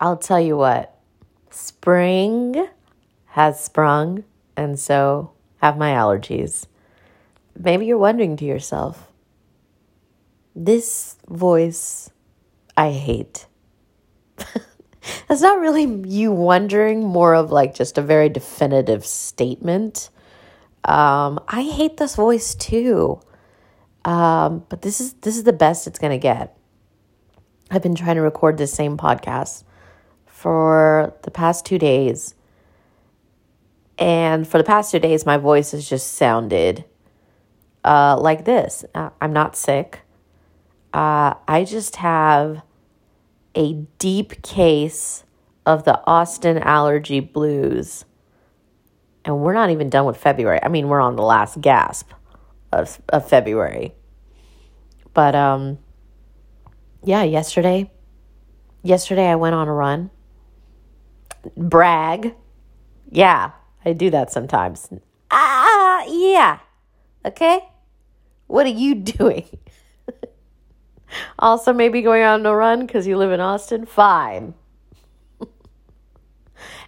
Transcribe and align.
I'll 0.00 0.16
tell 0.16 0.40
you 0.40 0.56
what, 0.56 0.98
spring 1.50 2.68
has 3.26 3.62
sprung, 3.62 4.24
and 4.56 4.78
so 4.78 5.32
have 5.58 5.78
my 5.78 5.92
allergies. 5.92 6.66
Maybe 7.58 7.86
you're 7.86 7.98
wondering 7.98 8.36
to 8.36 8.44
yourself, 8.44 9.10
this 10.54 11.16
voice 11.28 12.10
I 12.76 12.90
hate. 12.90 13.46
That's 15.28 15.40
not 15.40 15.60
really 15.60 15.84
you 16.08 16.32
wondering, 16.32 17.02
more 17.02 17.34
of 17.34 17.50
like 17.50 17.74
just 17.74 17.96
a 17.96 18.02
very 18.02 18.28
definitive 18.28 19.06
statement. 19.06 20.10
Um, 20.84 21.40
I 21.48 21.62
hate 21.62 21.96
this 21.96 22.16
voice 22.16 22.54
too. 22.54 23.20
Um, 24.04 24.64
but 24.68 24.82
this 24.82 25.00
is 25.00 25.14
this 25.14 25.36
is 25.36 25.44
the 25.44 25.52
best 25.52 25.86
it's 25.86 25.98
gonna 25.98 26.18
get. 26.18 26.56
I've 27.70 27.82
been 27.82 27.96
trying 27.96 28.16
to 28.16 28.22
record 28.22 28.56
this 28.56 28.72
same 28.72 28.96
podcast 28.96 29.64
for 30.36 31.14
the 31.22 31.30
past 31.30 31.64
two 31.64 31.78
days. 31.78 32.34
And 33.96 34.46
for 34.46 34.58
the 34.58 34.64
past 34.64 34.92
two 34.92 34.98
days, 34.98 35.24
my 35.24 35.38
voice 35.38 35.72
has 35.72 35.88
just 35.88 36.12
sounded 36.12 36.84
uh, 37.82 38.18
like 38.20 38.44
this. 38.44 38.84
Uh, 38.94 39.08
I'm 39.22 39.32
not 39.32 39.56
sick. 39.56 40.00
Uh, 40.92 41.32
I 41.48 41.64
just 41.64 41.96
have 41.96 42.60
a 43.54 43.86
deep 43.98 44.42
case 44.42 45.24
of 45.64 45.84
the 45.84 46.02
Austin 46.06 46.58
allergy 46.58 47.20
blues. 47.20 48.04
And 49.24 49.40
we're 49.40 49.54
not 49.54 49.70
even 49.70 49.88
done 49.88 50.04
with 50.04 50.18
February. 50.18 50.60
I 50.62 50.68
mean, 50.68 50.88
we're 50.88 51.00
on 51.00 51.16
the 51.16 51.22
last 51.22 51.62
gasp 51.62 52.12
of, 52.72 53.00
of 53.08 53.26
February. 53.26 53.94
But 55.14 55.34
um 55.34 55.78
yeah, 57.02 57.22
yesterday 57.22 57.90
yesterday 58.82 59.28
I 59.28 59.36
went 59.36 59.54
on 59.54 59.66
a 59.66 59.72
run. 59.72 60.10
Brag. 61.56 62.34
Yeah, 63.10 63.52
I 63.84 63.92
do 63.92 64.10
that 64.10 64.32
sometimes. 64.32 64.88
Ah, 65.30 66.04
yeah. 66.08 66.58
Okay? 67.24 67.60
What 68.46 68.66
are 68.66 68.70
you 68.70 68.94
doing? 69.18 69.46
also, 71.38 71.72
maybe 71.72 72.02
going 72.02 72.22
on 72.22 72.44
a 72.44 72.54
run 72.54 72.86
because 72.86 73.06
you 73.06 73.16
live 73.16 73.32
in 73.32 73.40
Austin? 73.40 73.86
Fine. 73.86 74.54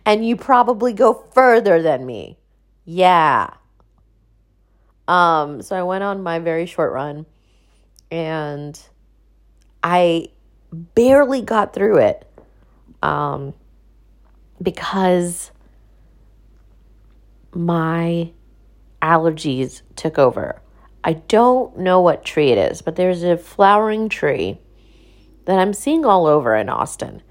and 0.06 0.26
you 0.26 0.36
probably 0.36 0.92
go 0.92 1.24
further 1.34 1.82
than 1.82 2.04
me. 2.04 2.38
Yeah. 2.84 3.50
Um, 5.06 5.62
so 5.62 5.76
I 5.76 5.82
went 5.82 6.04
on 6.04 6.22
my 6.22 6.38
very 6.38 6.66
short 6.66 6.92
run 6.92 7.24
and 8.10 8.78
I 9.82 10.28
barely 10.72 11.42
got 11.42 11.72
through 11.72 11.98
it 11.98 12.26
um, 13.02 13.54
because 14.62 15.50
my 17.54 18.32
allergies 19.00 19.82
took 19.96 20.18
over. 20.18 20.60
I 21.04 21.14
don't 21.14 21.78
know 21.78 22.00
what 22.00 22.24
tree 22.24 22.50
it 22.50 22.58
is, 22.58 22.82
but 22.82 22.96
there's 22.96 23.22
a 23.22 23.36
flowering 23.36 24.08
tree 24.08 24.58
that 25.44 25.58
I'm 25.58 25.72
seeing 25.72 26.04
all 26.04 26.26
over 26.26 26.54
in 26.54 26.68
Austin. 26.68 27.22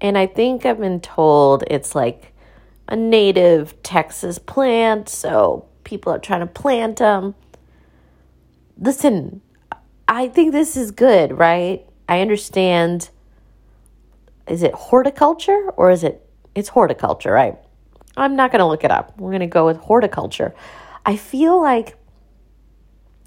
And 0.00 0.16
I 0.16 0.26
think 0.26 0.66
I've 0.66 0.78
been 0.78 1.00
told 1.00 1.64
it's 1.68 1.94
like 1.94 2.32
a 2.86 2.94
native 2.94 3.82
Texas 3.82 4.38
plant, 4.38 5.08
so 5.08 5.66
people 5.82 6.12
are 6.12 6.18
trying 6.18 6.40
to 6.40 6.46
plant 6.46 6.98
them. 6.98 7.34
Listen, 8.78 9.40
I 10.06 10.28
think 10.28 10.52
this 10.52 10.76
is 10.76 10.90
good, 10.90 11.36
right? 11.36 11.86
I 12.08 12.20
understand. 12.20 13.10
Is 14.46 14.62
it 14.62 14.74
horticulture 14.74 15.70
or 15.76 15.90
is 15.90 16.04
it? 16.04 16.25
It's 16.56 16.70
horticulture, 16.70 17.30
right? 17.30 17.56
I'm 18.16 18.34
not 18.34 18.50
going 18.50 18.60
to 18.60 18.66
look 18.66 18.82
it 18.82 18.90
up. 18.90 19.16
We're 19.18 19.30
going 19.30 19.40
to 19.40 19.46
go 19.46 19.66
with 19.66 19.76
horticulture. 19.76 20.54
I 21.04 21.16
feel 21.16 21.60
like 21.60 21.96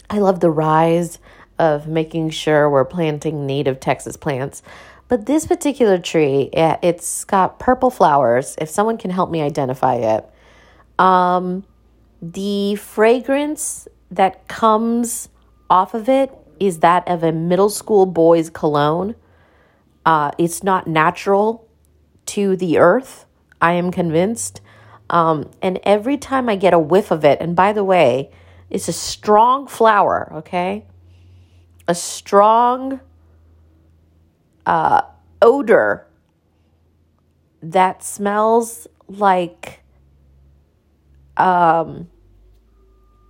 I 0.09 0.17
love 0.17 0.39
the 0.39 0.49
rise 0.49 1.19
of 1.59 1.87
making 1.87 2.31
sure 2.31 2.67
we're 2.69 2.85
planting 2.85 3.45
native 3.45 3.79
Texas 3.79 4.17
plants. 4.17 4.63
But 5.07 5.27
this 5.27 5.45
particular 5.45 5.99
tree, 5.99 6.49
it's 6.53 7.23
got 7.23 7.59
purple 7.59 7.91
flowers. 7.91 8.55
If 8.59 8.69
someone 8.69 8.97
can 8.97 9.11
help 9.11 9.29
me 9.29 9.41
identify 9.41 9.95
it, 9.95 10.29
um, 10.97 11.65
the 12.21 12.75
fragrance 12.75 13.87
that 14.09 14.47
comes 14.47 15.29
off 15.69 15.93
of 15.93 16.09
it 16.09 16.31
is 16.59 16.79
that 16.79 17.07
of 17.07 17.23
a 17.23 17.31
middle 17.31 17.69
school 17.69 18.07
boy's 18.07 18.49
cologne. 18.49 19.15
Uh, 20.03 20.31
it's 20.39 20.63
not 20.63 20.87
natural 20.87 21.68
to 22.33 22.55
the 22.55 22.77
earth, 22.77 23.25
I 23.61 23.73
am 23.73 23.91
convinced. 23.91 24.61
Um, 25.09 25.49
and 25.61 25.79
every 25.83 26.17
time 26.17 26.49
I 26.49 26.55
get 26.55 26.73
a 26.73 26.79
whiff 26.79 27.11
of 27.11 27.25
it, 27.25 27.39
and 27.41 27.55
by 27.55 27.73
the 27.73 27.83
way, 27.83 28.31
it's 28.69 28.87
a 28.87 28.93
strong 28.93 29.67
flower, 29.67 30.31
okay? 30.35 30.85
A 31.87 31.95
strong 31.95 32.99
uh, 34.65 35.01
odor 35.41 36.05
that 37.61 38.03
smells 38.03 38.87
like 39.07 39.81
um 41.35 42.07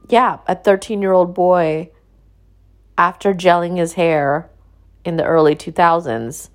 yeah, 0.09 0.39
a 0.47 0.55
13 0.55 1.01
year 1.01 1.13
old 1.13 1.33
boy, 1.33 1.91
after 2.97 3.33
gelling 3.33 3.77
his 3.77 3.93
hair 3.93 4.49
in 5.05 5.17
the 5.17 5.23
early 5.23 5.55
2000s, 5.55 6.49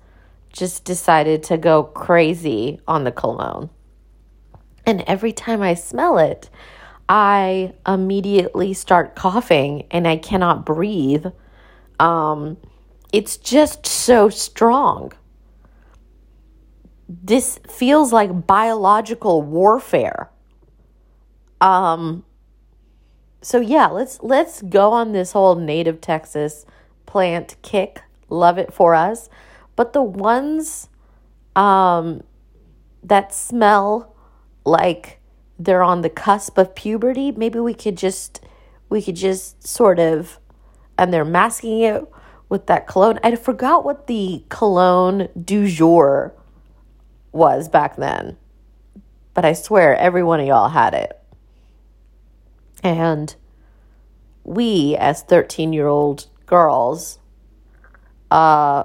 just 0.55 0.85
decided 0.85 1.43
to 1.43 1.57
go 1.57 1.83
crazy 1.83 2.79
on 2.87 3.03
the 3.03 3.11
cologne. 3.11 3.69
And 4.85 5.03
every 5.05 5.33
time 5.33 5.61
I 5.61 5.73
smell 5.73 6.17
it, 6.17 6.49
I 7.09 7.73
immediately 7.85 8.73
start 8.73 9.15
coughing 9.15 9.85
and 9.91 10.07
I 10.07 10.15
cannot 10.15 10.65
breathe. 10.65 11.25
Um, 11.99 12.57
it's 13.11 13.37
just 13.37 13.85
so 13.85 14.29
strong. 14.29 15.11
This 17.07 17.59
feels 17.69 18.13
like 18.13 18.47
biological 18.47 19.41
warfare. 19.41 20.31
Um, 21.59 22.23
so 23.41 23.59
yeah, 23.59 23.87
let's 23.87 24.19
let's 24.23 24.61
go 24.61 24.91
on 24.91 25.11
this 25.11 25.33
whole 25.33 25.55
native 25.55 26.01
Texas 26.01 26.65
plant 27.05 27.55
kick. 27.61 28.01
Love 28.29 28.57
it 28.57 28.73
for 28.73 28.95
us. 28.95 29.29
But 29.75 29.93
the 29.93 30.03
ones 30.03 30.89
um 31.55 32.23
that 33.03 33.33
smell 33.33 34.15
like 34.65 35.19
they're 35.57 35.83
on 35.83 36.01
the 36.01 36.09
cusp 36.09 36.57
of 36.57 36.75
puberty, 36.75 37.31
maybe 37.31 37.59
we 37.59 37.73
could 37.73 37.97
just 37.97 38.41
we 38.89 39.01
could 39.01 39.15
just 39.15 39.65
sort 39.67 39.99
of 39.99 40.39
and 40.97 41.13
they're 41.13 41.25
masking 41.25 41.81
it 41.81 42.03
with 42.49 42.67
that 42.67 42.87
cologne. 42.87 43.19
I 43.23 43.35
forgot 43.35 43.83
what 43.83 44.07
the 44.07 44.43
cologne 44.49 45.29
du 45.41 45.67
jour 45.67 46.33
was 47.31 47.67
back 47.67 47.97
then. 47.97 48.37
But 49.33 49.45
I 49.45 49.53
swear 49.53 49.95
every 49.95 50.23
one 50.23 50.39
of 50.39 50.47
y'all 50.47 50.69
had 50.69 50.93
it. 50.93 51.19
And 52.83 53.35
we, 54.43 54.95
as 54.95 55.23
13 55.23 55.73
year 55.73 55.87
old 55.87 56.27
girls, 56.45 57.19
uh, 58.31 58.83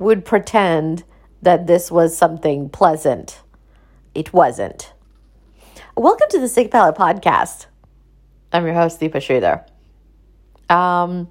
would 0.00 0.24
pretend 0.24 1.04
that 1.42 1.66
this 1.66 1.90
was 1.90 2.16
something 2.16 2.70
pleasant. 2.70 3.42
It 4.14 4.32
wasn't. 4.32 4.94
Welcome 5.94 6.26
to 6.30 6.40
the 6.40 6.48
Sick 6.48 6.70
Palate 6.70 6.96
Podcast. 6.96 7.66
I'm 8.50 8.64
your 8.64 8.72
host, 8.72 8.98
Deepa 8.98 9.16
Sridhar. 9.16 10.74
Um, 10.74 11.28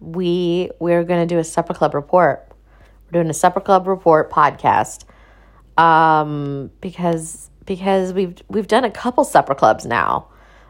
we 0.00 0.70
we're 0.80 1.04
going 1.04 1.28
to 1.28 1.34
do 1.34 1.38
a 1.38 1.44
supper 1.44 1.74
club 1.74 1.94
report. 1.94 2.50
We're 3.04 3.20
doing 3.20 3.30
a 3.30 3.34
supper 3.34 3.60
club 3.60 3.86
report 3.86 4.30
podcast 4.30 5.04
um, 5.76 6.70
because 6.80 7.50
because 7.66 8.14
we've 8.14 8.34
we've 8.48 8.66
done 8.66 8.84
a 8.84 8.90
couple 8.90 9.24
supper 9.24 9.54
clubs 9.54 9.84
now, 9.84 10.28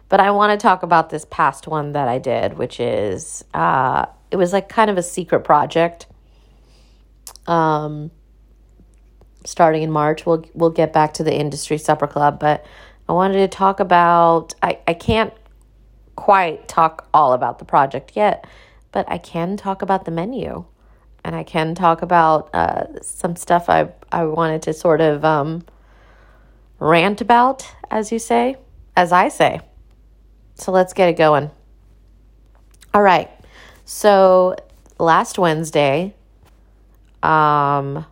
but 0.09 0.19
I 0.19 0.33
want 0.33 0.59
to 0.59 0.61
talk 0.61 0.83
about 0.83 1.11
this 1.11 1.25
past 1.31 1.69
one 1.69 1.93
that 1.93 2.09
I 2.09 2.19
did, 2.19 2.59
which 2.59 2.81
is 2.81 3.45
uh, 3.55 4.07
it 4.31 4.37
was 4.37 4.53
like 4.53 4.69
kind 4.69 4.91
of 4.91 4.99
a 4.99 5.03
secret 5.03 5.41
project. 5.41 6.07
Um, 7.47 8.11
starting 9.45 9.83
in 9.83 9.91
March, 9.91 10.27
we'll 10.27 10.45
we'll 10.55 10.71
get 10.71 10.93
back 10.93 11.15
to 11.15 11.25
the 11.25 11.35
industry 11.35 11.79
supper 11.79 12.07
club, 12.07 12.39
but 12.39 12.65
I 13.09 13.13
wanted 13.13 13.39
to 13.39 13.49
talk 13.49 13.81
about 13.81 14.55
I 14.63 14.79
I 14.87 14.95
can't 14.95 15.33
quite 16.17 16.67
talk 16.67 17.09
all 17.13 17.33
about 17.33 17.59
the 17.59 17.65
project 17.65 18.13
yet, 18.17 18.47
but 18.93 19.05
I 19.09 19.19
can 19.19 19.57
talk 19.57 19.83
about 19.83 20.05
the 20.05 20.11
menu 20.11 20.65
and 21.25 21.35
I 21.35 21.43
can 21.43 21.75
talk 21.75 22.03
about 22.03 22.55
uh, 22.55 23.01
some 23.03 23.37
stuff 23.37 23.69
I 23.69 23.89
I 24.13 24.25
wanted 24.25 24.63
to 24.63 24.73
sort 24.73 25.01
of 25.01 25.25
um, 25.25 25.65
rant 26.79 27.21
about, 27.21 27.67
as 27.91 28.13
you 28.13 28.19
say, 28.19 28.57
as 28.97 29.13
I 29.13 29.29
say. 29.29 29.61
So 30.55 30.73
let's 30.73 30.93
get 30.93 31.09
it 31.09 31.17
going. 31.17 31.51
All 32.95 33.03
right. 33.03 33.31
So 33.89 34.57
last 34.99 35.39
Wednesday, 35.39 36.13
um, 37.23 38.05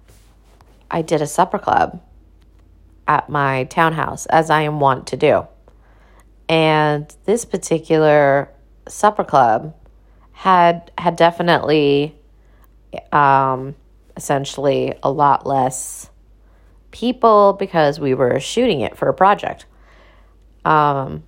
I 0.89 1.03
did 1.03 1.21
a 1.21 1.27
supper 1.27 1.59
club 1.59 2.01
at 3.09 3.29
my 3.29 3.65
townhouse, 3.65 4.27
as 4.27 4.51
I 4.51 4.63
am 4.63 4.79
wont 4.79 5.09
to 5.09 5.17
do. 5.17 5.49
And 6.49 7.13
this 7.25 7.45
particular 7.45 8.49
supper 8.89 9.25
club 9.25 9.75
had 10.31 10.93
had 10.97 11.17
definitely 11.17 12.15
um, 13.11 13.75
essentially 14.17 14.95
a 15.03 15.11
lot 15.11 15.45
less 15.45 16.09
people 16.93 17.55
because 17.55 17.99
we 17.99 18.15
were 18.15 18.39
shooting 18.39 18.81
it 18.81 18.97
for 18.97 19.09
a 19.09 19.15
project. 19.15 19.67
Um, 20.65 21.25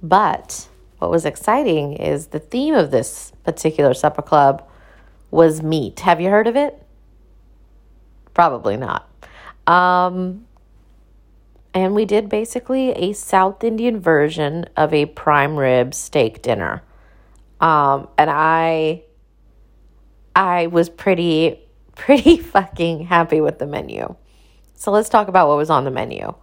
but 0.00 0.68
what 1.04 1.10
was 1.10 1.26
exciting 1.26 1.92
is 1.92 2.28
the 2.28 2.38
theme 2.38 2.72
of 2.74 2.90
this 2.90 3.30
particular 3.44 3.92
supper 3.92 4.22
club 4.22 4.66
was 5.30 5.62
meat. 5.62 6.00
Have 6.00 6.18
you 6.18 6.30
heard 6.30 6.46
of 6.46 6.56
it? 6.56 6.82
Probably 8.32 8.78
not. 8.78 9.06
Um, 9.66 10.46
and 11.74 11.94
we 11.94 12.06
did 12.06 12.30
basically 12.30 12.92
a 12.92 13.12
South 13.12 13.62
Indian 13.62 14.00
version 14.00 14.64
of 14.78 14.94
a 14.94 15.04
prime 15.04 15.56
rib 15.56 15.92
steak 15.92 16.40
dinner. 16.40 16.82
Um, 17.60 18.08
and 18.16 18.30
I 18.30 19.02
I 20.34 20.68
was 20.68 20.88
pretty 20.88 21.60
pretty 21.96 22.38
fucking 22.38 23.04
happy 23.04 23.42
with 23.42 23.58
the 23.58 23.66
menu. 23.66 24.14
So 24.72 24.90
let's 24.90 25.10
talk 25.10 25.28
about 25.28 25.48
what 25.48 25.58
was 25.58 25.68
on 25.68 25.84
the 25.84 25.90
menu. 25.90 26.34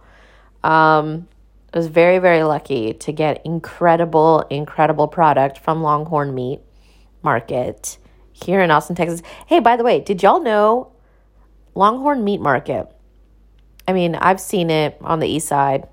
Um, 0.62 1.26
I 1.72 1.78
was 1.78 1.86
very, 1.86 2.18
very 2.18 2.42
lucky 2.42 2.92
to 2.92 3.12
get 3.12 3.44
incredible, 3.46 4.40
incredible 4.50 5.08
product 5.08 5.58
from 5.58 5.82
Longhorn 5.82 6.34
Meat 6.34 6.60
Market 7.22 7.96
here 8.32 8.60
in 8.60 8.70
Austin, 8.70 8.94
Texas. 8.94 9.22
Hey, 9.46 9.60
by 9.60 9.76
the 9.76 9.84
way, 9.84 10.00
did 10.00 10.22
y'all 10.22 10.42
know 10.42 10.92
Longhorn 11.74 12.24
Meat 12.24 12.42
Market? 12.42 12.88
I 13.88 13.94
mean, 13.94 14.14
I've 14.16 14.40
seen 14.40 14.68
it 14.68 14.98
on 15.00 15.20
the 15.20 15.26
east 15.26 15.48
side 15.48 15.88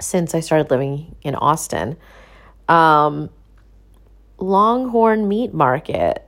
since 0.00 0.34
I 0.34 0.40
started 0.40 0.70
living 0.70 1.16
in 1.22 1.34
Austin. 1.34 1.98
Um, 2.66 3.28
Longhorn 4.38 5.28
Meat 5.28 5.52
Market 5.52 6.24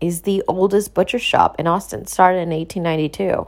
is 0.00 0.22
the 0.22 0.42
oldest 0.48 0.94
butcher 0.94 1.18
shop 1.18 1.56
in 1.60 1.68
Austin, 1.68 2.06
started 2.06 2.40
in 2.40 2.50
1892. 2.50 3.46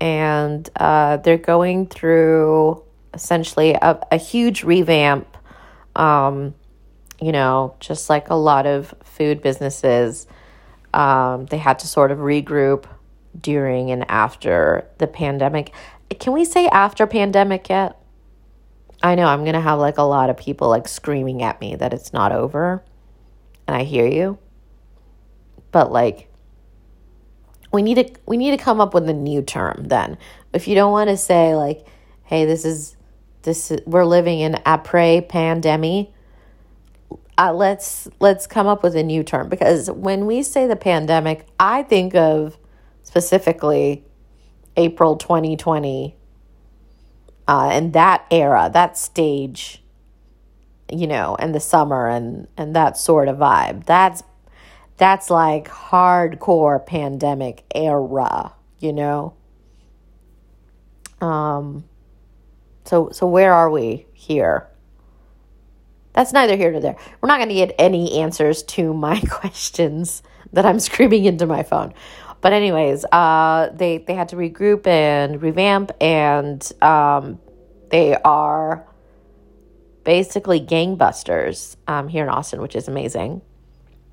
And 0.00 0.68
uh, 0.76 1.18
they're 1.18 1.38
going 1.38 1.86
through 1.86 2.82
essentially 3.14 3.74
a, 3.74 4.00
a 4.10 4.16
huge 4.16 4.62
revamp. 4.62 5.36
Um, 5.96 6.54
you 7.20 7.32
know, 7.32 7.76
just 7.80 8.08
like 8.08 8.30
a 8.30 8.34
lot 8.34 8.66
of 8.66 8.94
food 9.04 9.42
businesses, 9.42 10.26
um, 10.94 11.46
they 11.46 11.58
had 11.58 11.78
to 11.80 11.86
sort 11.86 12.10
of 12.10 12.18
regroup 12.18 12.86
during 13.38 13.90
and 13.90 14.10
after 14.10 14.88
the 14.98 15.06
pandemic. 15.06 15.72
Can 16.18 16.32
we 16.32 16.44
say 16.44 16.66
after 16.68 17.06
pandemic 17.06 17.68
yet? 17.68 17.96
I 19.02 19.14
know 19.14 19.26
I'm 19.26 19.42
going 19.42 19.54
to 19.54 19.60
have 19.60 19.78
like 19.78 19.98
a 19.98 20.02
lot 20.02 20.30
of 20.30 20.36
people 20.36 20.68
like 20.68 20.88
screaming 20.88 21.42
at 21.42 21.60
me 21.60 21.74
that 21.76 21.94
it's 21.94 22.12
not 22.12 22.32
over. 22.32 22.84
And 23.66 23.76
I 23.76 23.84
hear 23.84 24.06
you. 24.06 24.38
But 25.72 25.92
like 25.92 26.28
we 27.72 27.82
need 27.82 27.94
to 27.94 28.10
we 28.26 28.36
need 28.36 28.50
to 28.50 28.56
come 28.56 28.80
up 28.80 28.94
with 28.94 29.08
a 29.08 29.14
new 29.14 29.42
term 29.42 29.84
then. 29.88 30.18
If 30.52 30.66
you 30.66 30.74
don't 30.74 30.92
want 30.92 31.08
to 31.08 31.16
say 31.16 31.54
like 31.54 31.86
hey 32.24 32.44
this 32.44 32.64
is 32.64 32.96
this 33.42 33.70
is, 33.70 33.80
we're 33.86 34.04
living 34.04 34.40
in 34.40 34.54
après 34.66 35.26
pandemic 35.28 36.10
uh, 37.40 37.54
let's 37.54 38.06
let's 38.20 38.46
come 38.46 38.66
up 38.66 38.82
with 38.82 38.94
a 38.94 39.02
new 39.02 39.22
term 39.22 39.48
because 39.48 39.90
when 39.90 40.26
we 40.26 40.42
say 40.42 40.66
the 40.66 40.76
pandemic, 40.76 41.46
I 41.58 41.82
think 41.84 42.14
of 42.14 42.58
specifically 43.02 44.04
April 44.76 45.16
2020 45.16 46.14
uh, 47.48 47.70
and 47.72 47.94
that 47.94 48.26
era, 48.30 48.70
that 48.74 48.98
stage, 48.98 49.82
you 50.92 51.06
know, 51.06 51.34
and 51.38 51.54
the 51.54 51.60
summer 51.60 52.08
and 52.08 52.46
and 52.58 52.76
that 52.76 52.98
sort 52.98 53.26
of 53.26 53.38
vibe. 53.38 53.86
That's 53.86 54.22
that's 54.98 55.30
like 55.30 55.66
hardcore 55.66 56.84
pandemic 56.84 57.64
era, 57.74 58.52
you 58.80 58.92
know. 58.92 59.34
Um 61.22 61.84
so 62.90 63.08
so 63.12 63.24
where 63.24 63.52
are 63.52 63.70
we 63.70 64.06
here? 64.12 64.68
That's 66.12 66.32
neither 66.32 66.56
here 66.56 66.72
nor 66.72 66.80
there. 66.80 66.96
We're 67.20 67.28
not 67.28 67.38
going 67.38 67.50
to 67.50 67.54
get 67.54 67.72
any 67.78 68.20
answers 68.20 68.64
to 68.64 68.92
my 68.92 69.20
questions 69.30 70.24
that 70.52 70.66
I'm 70.66 70.80
screaming 70.80 71.24
into 71.24 71.46
my 71.46 71.62
phone. 71.62 71.94
But 72.40 72.52
anyways, 72.52 73.04
uh, 73.12 73.70
they 73.72 73.98
they 73.98 74.14
had 74.14 74.30
to 74.30 74.36
regroup 74.36 74.88
and 74.88 75.40
revamp, 75.40 75.92
and 76.00 76.60
um, 76.82 77.38
they 77.90 78.16
are 78.16 78.84
basically 80.02 80.60
gangbusters 80.60 81.76
um, 81.86 82.08
here 82.08 82.24
in 82.24 82.28
Austin, 82.28 82.60
which 82.60 82.74
is 82.74 82.88
amazing. 82.88 83.40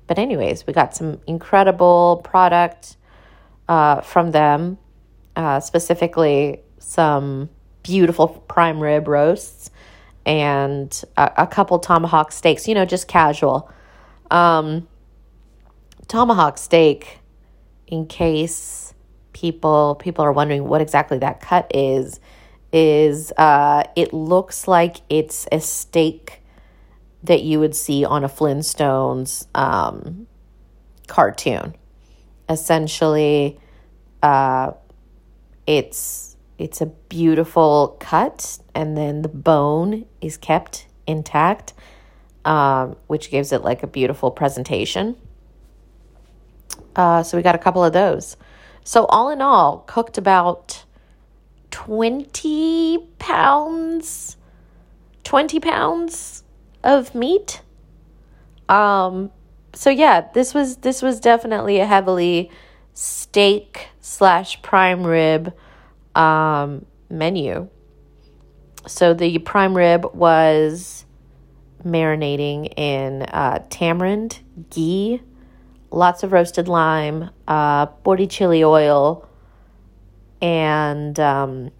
But 0.06 0.20
anyways, 0.20 0.68
we 0.68 0.72
got 0.72 0.94
some 0.94 1.20
incredible 1.26 2.20
product 2.22 2.96
uh, 3.68 4.02
from 4.02 4.30
them, 4.30 4.78
uh, 5.34 5.58
specifically 5.58 6.60
some 6.78 7.50
beautiful 7.88 8.28
prime 8.28 8.80
rib 8.80 9.08
roasts 9.08 9.70
and 10.26 11.02
a, 11.16 11.32
a 11.38 11.46
couple 11.46 11.78
tomahawk 11.78 12.32
steaks. 12.32 12.68
You 12.68 12.74
know, 12.74 12.84
just 12.84 13.08
casual. 13.08 13.70
Um, 14.30 14.86
tomahawk 16.06 16.58
steak 16.58 17.20
in 17.86 18.06
case 18.06 18.92
people 19.32 19.94
people 19.96 20.24
are 20.24 20.32
wondering 20.32 20.64
what 20.64 20.80
exactly 20.80 21.18
that 21.18 21.40
cut 21.40 21.70
is 21.74 22.20
is 22.72 23.32
uh, 23.38 23.84
it 23.96 24.12
looks 24.12 24.68
like 24.68 24.98
it's 25.08 25.46
a 25.50 25.60
steak 25.60 26.42
that 27.22 27.42
you 27.42 27.58
would 27.58 27.74
see 27.74 28.04
on 28.04 28.24
a 28.24 28.28
Flintstones 28.28 29.46
um, 29.54 30.26
cartoon. 31.06 31.74
Essentially, 32.48 33.58
uh, 34.22 34.72
it's 35.66 36.27
it's 36.58 36.80
a 36.80 36.86
beautiful 36.86 37.96
cut, 38.00 38.58
and 38.74 38.96
then 38.96 39.22
the 39.22 39.28
bone 39.28 40.06
is 40.20 40.36
kept 40.36 40.86
intact, 41.06 41.72
um, 42.44 42.96
which 43.06 43.30
gives 43.30 43.52
it 43.52 43.62
like 43.62 43.82
a 43.82 43.86
beautiful 43.86 44.30
presentation. 44.30 45.16
Uh, 46.96 47.22
so 47.22 47.36
we 47.36 47.42
got 47.42 47.54
a 47.54 47.58
couple 47.58 47.84
of 47.84 47.92
those. 47.92 48.36
So 48.84 49.06
all 49.06 49.30
in 49.30 49.40
all, 49.40 49.84
cooked 49.86 50.18
about 50.18 50.84
20 51.70 52.98
pounds 53.18 54.36
20 55.24 55.60
pounds 55.60 56.42
of 56.82 57.14
meat. 57.14 57.60
Um 58.68 59.30
so 59.74 59.90
yeah, 59.90 60.26
this 60.32 60.54
was 60.54 60.78
this 60.78 61.02
was 61.02 61.20
definitely 61.20 61.78
a 61.78 61.86
heavily 61.86 62.50
steak 62.94 63.88
slash 64.00 64.60
prime 64.62 65.06
rib 65.06 65.52
um 66.18 66.84
menu. 67.08 67.68
So 68.86 69.14
the 69.14 69.38
prime 69.38 69.76
rib 69.76 70.06
was 70.14 71.04
marinating 71.84 72.72
in 72.76 73.22
uh, 73.22 73.64
tamarind, 73.70 74.40
ghee, 74.70 75.20
lots 75.90 76.22
of 76.22 76.32
roasted 76.32 76.68
lime, 76.68 77.30
uh, 77.46 77.86
podi 77.86 78.28
chili 78.28 78.64
oil, 78.64 79.28
and 80.40 81.18
um, 81.20 81.70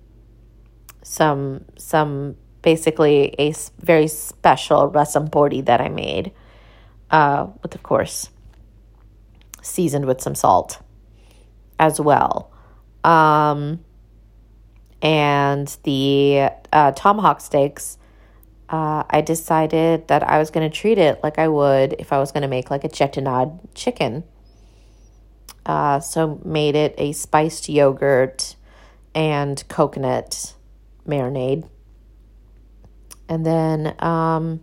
some 1.02 1.64
some 1.76 2.36
basically 2.62 3.34
a 3.38 3.54
very 3.80 4.08
special 4.08 4.90
rasam 4.90 5.30
podi 5.30 5.64
that 5.64 5.80
I 5.80 5.88
made, 5.88 6.32
uh, 7.10 7.46
with 7.62 7.74
of 7.74 7.82
course 7.82 8.30
seasoned 9.62 10.06
with 10.06 10.20
some 10.20 10.34
salt 10.34 10.80
as 11.78 12.00
well. 12.00 12.50
Um, 13.04 13.84
and 15.02 15.76
the 15.84 16.50
uh, 16.72 16.92
tomahawk 16.92 17.40
steaks, 17.40 17.98
uh, 18.68 19.04
I 19.08 19.20
decided 19.20 20.08
that 20.08 20.22
I 20.22 20.38
was 20.38 20.50
going 20.50 20.68
to 20.68 20.76
treat 20.76 20.98
it 20.98 21.20
like 21.22 21.38
I 21.38 21.48
would 21.48 21.94
if 21.98 22.12
I 22.12 22.18
was 22.18 22.32
going 22.32 22.42
to 22.42 22.48
make 22.48 22.70
like 22.70 22.84
a 22.84 22.88
chettinad 22.88 23.58
chicken. 23.74 24.24
Uh, 25.64 26.00
so 26.00 26.40
made 26.44 26.74
it 26.74 26.94
a 26.98 27.12
spiced 27.12 27.68
yogurt 27.68 28.56
and 29.14 29.62
coconut 29.68 30.54
marinade. 31.06 31.68
And 33.28 33.44
then 33.44 33.94
um, 33.98 34.60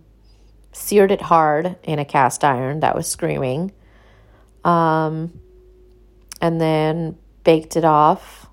seared 0.72 1.10
it 1.10 1.22
hard 1.22 1.76
in 1.82 1.98
a 1.98 2.04
cast 2.04 2.44
iron 2.44 2.80
that 2.80 2.94
was 2.94 3.08
screaming. 3.08 3.72
Um, 4.64 5.40
and 6.40 6.60
then 6.60 7.16
baked 7.44 7.76
it 7.76 7.84
off, 7.84 8.48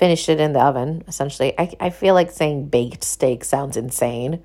finished 0.00 0.30
it 0.30 0.40
in 0.40 0.54
the 0.54 0.64
oven, 0.64 1.04
essentially. 1.06 1.52
I, 1.58 1.70
I 1.78 1.90
feel 1.90 2.14
like 2.14 2.30
saying 2.30 2.68
baked 2.68 3.04
steak 3.04 3.44
sounds 3.44 3.76
insane 3.76 4.42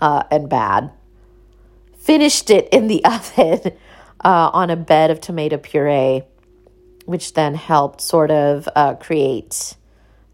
uh, 0.00 0.22
and 0.30 0.48
bad. 0.48 0.90
Finished 1.98 2.48
it 2.48 2.66
in 2.70 2.86
the 2.86 3.04
oven 3.14 3.76
uh, 4.24 4.50
on 4.54 4.70
a 4.70 4.76
bed 4.76 5.10
of 5.10 5.20
tomato 5.20 5.58
puree 5.58 6.22
which 7.06 7.34
then 7.34 7.54
helped 7.54 8.00
sort 8.00 8.30
of 8.30 8.68
uh, 8.74 8.94
create 8.94 9.76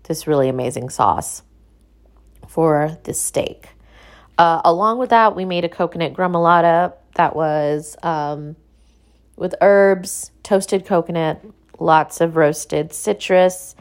this 0.04 0.26
really 0.26 0.48
amazing 0.48 0.88
sauce 0.88 1.42
for 2.48 2.98
this 3.04 3.20
steak. 3.20 3.68
Uh, 4.38 4.62
along 4.64 4.98
with 4.98 5.10
that, 5.10 5.36
we 5.36 5.44
made 5.44 5.64
a 5.64 5.68
coconut 5.68 6.14
gremolata 6.14 6.94
that 7.14 7.36
was 7.36 7.96
um, 8.02 8.56
with 9.36 9.54
herbs, 9.60 10.30
toasted 10.42 10.86
coconut, 10.86 11.44
lots 11.78 12.20
of 12.20 12.36
roasted 12.36 12.92
citrus. 12.92 13.76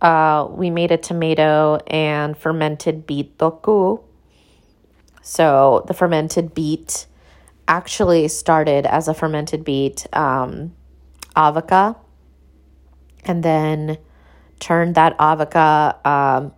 Uh, 0.00 0.46
we 0.50 0.70
made 0.70 0.92
a 0.92 0.96
tomato 0.96 1.78
and 1.86 2.36
fermented 2.36 3.06
beet 3.06 3.36
thokku. 3.38 4.02
So 5.22 5.84
the 5.86 5.94
fermented 5.94 6.54
beet 6.54 7.06
actually 7.66 8.28
started 8.28 8.86
as 8.86 9.08
a 9.08 9.14
fermented 9.14 9.64
beet 9.64 10.06
um, 10.12 10.74
avoca 11.36 11.96
and 13.24 13.42
then 13.42 13.98
turned 14.60 14.94
that 14.94 15.14
avoca 15.18 15.98
um, 16.04 16.52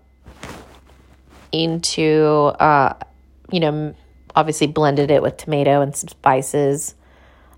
into, 1.53 2.53
uh, 2.61 2.95
you 3.51 3.61
know, 3.61 3.95
obviously 4.37 4.67
blended 4.67 5.11
it 5.11 5.23
with 5.23 5.37
tomato 5.37 5.81
and 5.81 5.97
some 5.97 6.09
spices, 6.09 6.95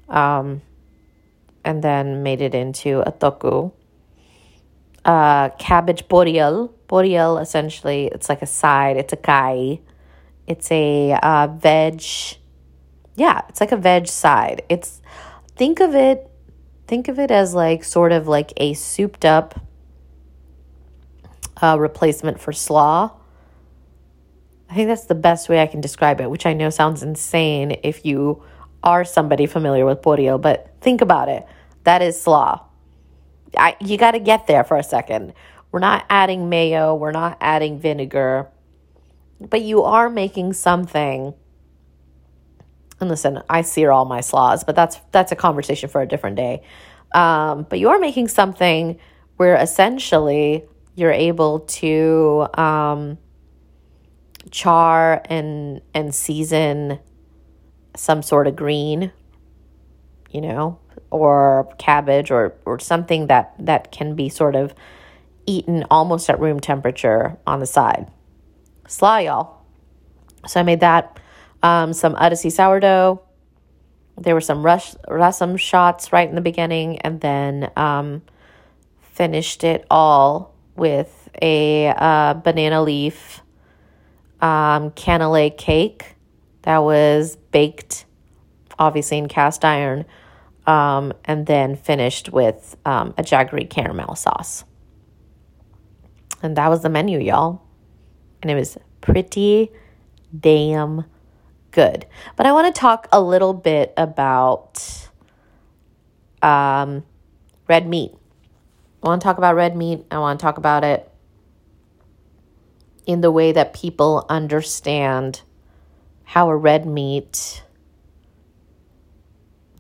um, 0.09 0.62
and 1.65 1.83
then 1.83 2.23
made 2.23 2.41
it 2.41 2.55
into 2.55 3.01
a 3.01 3.12
thokku. 3.12 3.73
Uh, 5.04 5.50
cabbage 5.59 6.06
poriyal. 6.09 6.71
Poriyal, 6.88 7.40
essentially, 7.40 8.06
it's 8.06 8.28
like 8.28 8.42
a 8.42 8.47
side, 8.47 8.97
it's 8.97 9.12
a 9.12 9.16
kai. 9.16 9.80
It's 10.47 10.71
a 10.71 11.18
uh, 11.23 11.47
veg. 11.49 12.02
Yeah, 13.16 13.42
it's 13.49 13.61
like 13.61 13.73
a 13.73 13.76
veg 13.76 14.09
side. 14.09 14.62
It's, 14.68 15.00
think 15.56 15.80
of 15.80 15.94
it, 15.94 16.30
think 16.87 17.09
of 17.09 17.18
it 17.18 17.30
as 17.30 17.54
like 17.54 17.85
sort 17.85 18.12
of 18.12 18.28
like 18.28 18.52
a 18.56 18.75
souped 18.75 19.25
up 19.25 19.61
uh, 21.61 21.76
replacement 21.78 22.40
for 22.40 22.52
slaw 22.52 23.12
I 24.73 24.75
think 24.75 24.88
that's 24.88 25.04
the 25.04 25.14
best 25.14 25.50
way 25.50 25.61
I 25.61 25.66
can 25.66 25.82
describe 25.82 26.18
it, 26.23 26.30
which 26.30 26.47
I 26.47 26.54
know 26.54 26.71
sounds 26.71 27.02
insane 27.02 27.76
if 27.82 28.06
you 28.06 28.42
are 28.82 29.04
somebody 29.04 29.44
familiar 29.44 29.85
with 29.85 30.00
poriyal, 30.00 30.40
but 30.40 30.75
think 30.80 31.02
about 31.02 31.28
it. 31.28 31.44
That 31.85 32.00
is 32.00 32.18
slaw. 32.18 32.64
I, 33.56 33.76
you 33.80 33.97
got 33.97 34.12
to 34.12 34.21
get 34.21 34.47
there 34.47 34.64
for 34.64 34.76
a 34.76 34.82
second. 34.82 35.35
We're 35.71 35.80
not 35.80 36.04
adding 36.11 36.49
mayo, 36.49 36.94
we're 36.94 37.12
not 37.12 37.38
adding 37.40 37.80
vinegar, 37.80 38.49
but 39.40 39.62
you 39.62 39.82
are 39.82 40.11
making 40.11 40.52
something. 40.52 41.35
And 43.00 43.09
listen, 43.09 43.42
I 43.49 43.62
sear 43.62 43.90
all 43.90 44.04
my 44.04 44.21
slaws, 44.21 44.64
but 44.64 44.76
that's 44.76 45.00
that's 45.11 45.32
a 45.32 45.37
conversation 45.37 45.88
for 45.88 46.02
a 46.02 46.06
different 46.06 46.37
day. 46.37 46.62
Um, 47.14 47.66
but 47.68 47.78
you 47.78 47.88
are 47.88 47.99
making 47.99 48.28
something 48.28 48.99
where 49.37 49.56
essentially 49.56 50.64
you're 50.94 51.11
able 51.11 51.61
to 51.61 52.47
um, 52.54 53.18
char 54.50 55.23
and 55.26 55.80
and 55.94 56.14
season 56.14 56.99
some 57.97 58.23
sort 58.23 58.47
of 58.47 58.56
green, 58.56 59.12
you 60.30 60.40
know, 60.40 60.78
or 61.12 61.69
cabbage 61.78 62.31
or 62.31 62.54
or 62.64 62.78
something 62.78 63.28
that 63.28 63.54
that 63.59 63.92
can 63.92 64.14
be 64.14 64.28
sort 64.28 64.57
of 64.57 64.75
eaten 65.47 65.85
almost 65.90 66.31
at 66.31 66.40
room 66.40 66.59
temperature 66.59 67.37
on 67.47 67.61
the 67.61 67.66
side. 67.66 68.11
Slaw, 68.88 69.19
y'all. 69.19 69.62
So 70.47 70.61
I 70.61 70.62
made 70.62 70.81
that. 70.81 71.19
Um, 71.62 71.92
some 71.92 72.16
Odyssey 72.16 72.50
sourdough. 72.50 73.23
There 74.19 74.35
were 74.35 74.40
some 74.40 74.64
rush, 74.64 74.95
rasam 75.09 75.59
shots 75.59 76.12
right 76.12 76.28
in 76.28 76.35
the 76.35 76.40
beginning, 76.40 76.99
and 76.99 77.21
then 77.21 77.71
um, 77.76 78.23
finished 79.00 79.62
it 79.64 79.87
all 79.90 80.54
with 80.76 81.28
a 81.40 81.88
uh, 81.97 82.35
banana 82.35 82.83
leaf 82.83 83.42
um, 84.40 84.90
cannelé 84.90 85.57
cake 85.57 86.16
that 86.62 86.78
was 86.78 87.37
baked, 87.52 88.04
obviously 88.78 89.19
in 89.19 89.28
cast 89.28 89.64
iron, 89.64 90.04
um, 90.66 91.12
and 91.25 91.47
then 91.47 91.76
finished 91.76 92.31
with 92.31 92.76
um, 92.85 93.14
a 93.19 93.23
jaggery 93.23 93.69
caramel 93.69 94.14
sauce. 94.14 94.64
And 96.42 96.57
that 96.57 96.69
was 96.69 96.83
the 96.83 96.88
menu, 96.88 97.19
y'all. 97.19 97.62
And 98.42 98.50
it 98.50 98.54
was 98.54 98.76
pretty 99.00 99.71
damn 100.38 101.04
good. 101.71 102.07
But 102.37 102.47
I 102.47 102.52
want 102.52 102.73
to 102.75 102.78
talk 102.78 103.09
a 103.12 103.21
little 103.21 103.54
bit 103.54 103.92
about 103.97 105.09
um, 106.42 107.04
red 107.69 107.87
meat. 107.87 108.12
I 109.02 109.09
want 109.09 109.21
to 109.21 109.25
talk 109.25 109.38
about 109.38 109.54
red 109.54 109.76
meat. 109.76 110.04
I 110.11 110.19
want 110.19 110.38
to 110.38 110.42
talk 110.42 110.59
about 110.59 110.85
it 110.85 111.09
in 113.07 113.21
the 113.21 113.31
way 113.31 113.52
that 113.52 113.75
people 113.75 114.26
understand 114.28 115.42
how 116.25 116.49
a 116.49 116.57
red 116.57 116.87
meat 116.87 117.62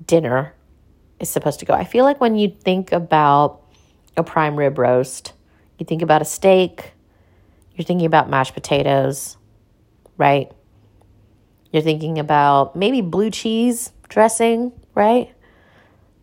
dinner 0.04 0.54
is 1.22 1.30
supposed 1.30 1.60
to 1.60 1.64
go. 1.64 1.72
I 1.72 1.84
feel 1.84 2.04
like 2.04 2.20
when 2.20 2.36
you 2.36 2.48
think 2.48 2.92
about 2.92 3.62
a 4.16 4.22
prime 4.22 4.56
rib 4.56 4.76
roast, 4.78 5.32
you 5.78 5.86
think 5.86 6.02
about 6.02 6.20
a 6.20 6.24
steak, 6.24 6.92
you're 7.74 7.84
thinking 7.84 8.06
about 8.06 8.28
mashed 8.28 8.52
potatoes, 8.52 9.38
right? 10.18 10.52
You're 11.72 11.82
thinking 11.82 12.18
about 12.18 12.76
maybe 12.76 13.00
blue 13.00 13.30
cheese 13.30 13.92
dressing, 14.08 14.72
right? 14.94 15.32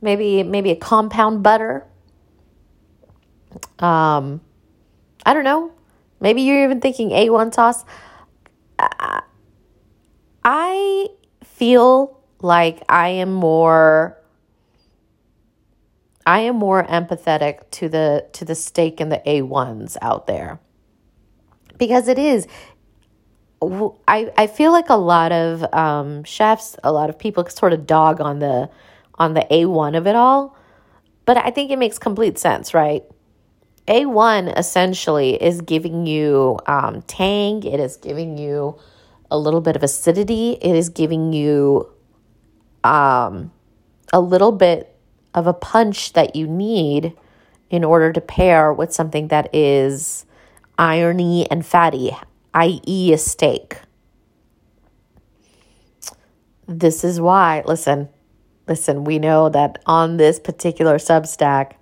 Maybe 0.02 0.44
maybe 0.44 0.70
a 0.70 0.76
compound 0.76 1.42
butter. 1.42 1.88
Um 3.80 4.42
I 5.26 5.34
don't 5.34 5.44
know. 5.44 5.72
Maybe 6.20 6.42
you're 6.42 6.64
even 6.64 6.82
thinking 6.82 7.10
A1 7.10 7.54
sauce. 7.54 7.84
I 10.44 11.08
feel 11.44 12.20
like 12.42 12.84
I 12.88 13.10
am 13.10 13.34
more 13.34 14.19
I 16.30 16.42
am 16.42 16.58
more 16.58 16.84
empathetic 16.84 17.72
to 17.72 17.90
the 17.90 18.28
to 18.34 18.46
the 18.46 18.54
steak 18.54 19.00
and 19.00 19.12
the 19.12 19.20
A1s 19.26 19.98
out 20.00 20.28
there. 20.28 20.60
Because 21.80 22.08
it 22.08 22.20
is 22.20 22.48
I, 24.08 24.32
I 24.38 24.46
feel 24.46 24.72
like 24.72 24.90
a 24.90 24.96
lot 24.96 25.32
of 25.32 25.66
um, 25.74 26.24
chefs, 26.24 26.76
a 26.84 26.92
lot 26.92 27.10
of 27.10 27.18
people 27.18 27.48
sort 27.50 27.74
of 27.74 27.88
dog 27.88 28.22
on 28.22 28.38
the 28.38 28.70
on 29.16 29.34
the 29.34 29.46
A1 29.50 29.98
of 29.98 30.06
it 30.06 30.16
all, 30.16 30.56
but 31.26 31.36
I 31.38 31.50
think 31.50 31.72
it 31.72 31.80
makes 31.80 31.98
complete 31.98 32.38
sense, 32.38 32.76
right? 32.76 33.04
A1 33.88 34.56
essentially 34.56 35.42
is 35.42 35.62
giving 35.62 36.06
you 36.06 36.60
um, 36.68 37.02
tang, 37.08 37.64
it 37.64 37.80
is 37.80 37.98
giving 37.98 38.38
you 38.38 38.78
a 39.32 39.38
little 39.38 39.62
bit 39.62 39.76
of 39.76 39.82
acidity, 39.82 40.60
it 40.62 40.76
is 40.76 40.90
giving 40.90 41.34
you 41.34 41.90
um, 42.84 43.52
a 44.14 44.22
little 44.22 44.52
bit 44.52 44.96
of 45.34 45.48
a 45.48 45.54
punch 45.54 46.14
that 46.14 46.36
you 46.36 46.48
need 46.48 47.16
in 47.70 47.84
order 47.84 48.12
to 48.12 48.22
pair 48.22 48.74
with 48.74 48.94
something 48.94 49.28
that 49.28 49.54
is 49.54 50.26
irony 50.78 51.50
and 51.52 51.66
fatty, 51.66 52.16
i.e., 52.54 53.14
a 53.14 53.18
steak. 53.18 53.78
This 56.68 57.04
is 57.04 57.20
why, 57.20 57.64
listen, 57.66 58.10
listen, 58.68 59.04
we 59.04 59.20
know 59.20 59.50
that 59.50 59.82
on 59.86 60.18
this 60.18 60.40
particular 60.40 60.98
Substack, 60.98 61.74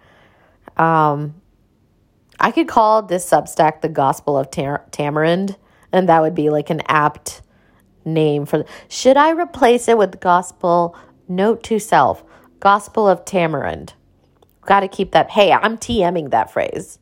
um, 0.77 1.35
I 2.39 2.51
could 2.51 2.67
call 2.67 3.01
this 3.01 3.29
Substack 3.29 3.81
the 3.81 3.89
Gospel 3.89 4.37
of 4.37 4.51
Tam- 4.51 4.79
Tamarind, 4.91 5.57
and 5.91 6.07
that 6.09 6.21
would 6.21 6.35
be 6.35 6.49
like 6.49 6.69
an 6.69 6.81
apt 6.87 7.41
name 8.05 8.45
for. 8.45 8.65
Should 8.87 9.17
I 9.17 9.31
replace 9.31 9.87
it 9.87 9.97
with 9.97 10.19
Gospel? 10.19 10.95
Note 11.27 11.63
to 11.63 11.79
self: 11.79 12.23
Gospel 12.59 13.07
of 13.07 13.25
Tamarind. 13.25 13.93
Got 14.61 14.81
to 14.81 14.87
keep 14.87 15.11
that. 15.11 15.31
Hey, 15.31 15.51
I'm 15.51 15.77
TMing 15.77 16.31
that 16.31 16.51
phrase. 16.51 16.99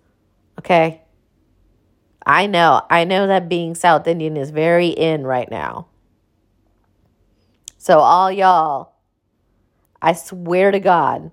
Okay. 0.59 1.01
I 2.25 2.47
know. 2.47 2.81
I 2.89 3.03
know 3.05 3.27
that 3.27 3.49
being 3.49 3.75
South 3.75 4.07
Indian 4.07 4.37
is 4.37 4.51
very 4.51 4.87
in 4.87 5.25
right 5.25 5.49
now. 5.49 5.87
So, 7.77 7.99
all 7.99 8.31
y'all, 8.31 8.93
I 10.01 10.13
swear 10.13 10.71
to 10.71 10.79
God, 10.79 11.31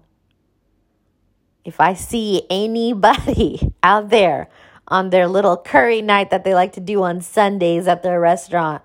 if 1.65 1.81
I 1.81 1.95
see 1.95 2.43
anybody 2.51 3.73
out 3.83 4.11
there 4.11 4.49
on 4.89 5.11
their 5.11 5.29
little 5.29 5.57
curry 5.57 6.03
night 6.03 6.31
that 6.31 6.45
they 6.45 6.55
like 6.55 6.73
to 6.73 6.81
do 6.81 7.03
on 7.03 7.21
Sundays 7.21 7.89
at 7.89 8.03
their 8.03 8.21
restaurant, 8.21 8.83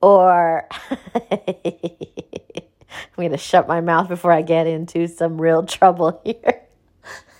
or 0.00 0.68
I'm 3.24 3.32
to 3.32 3.38
shut 3.38 3.68
my 3.68 3.80
mouth 3.80 4.08
before 4.08 4.32
I 4.32 4.42
get 4.42 4.66
into 4.66 5.06
some 5.06 5.40
real 5.40 5.62
trouble 5.66 6.20
here 6.24 6.62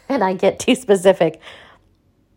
and 0.08 0.22
I 0.22 0.34
get 0.34 0.58
too 0.58 0.74
specific. 0.74 1.40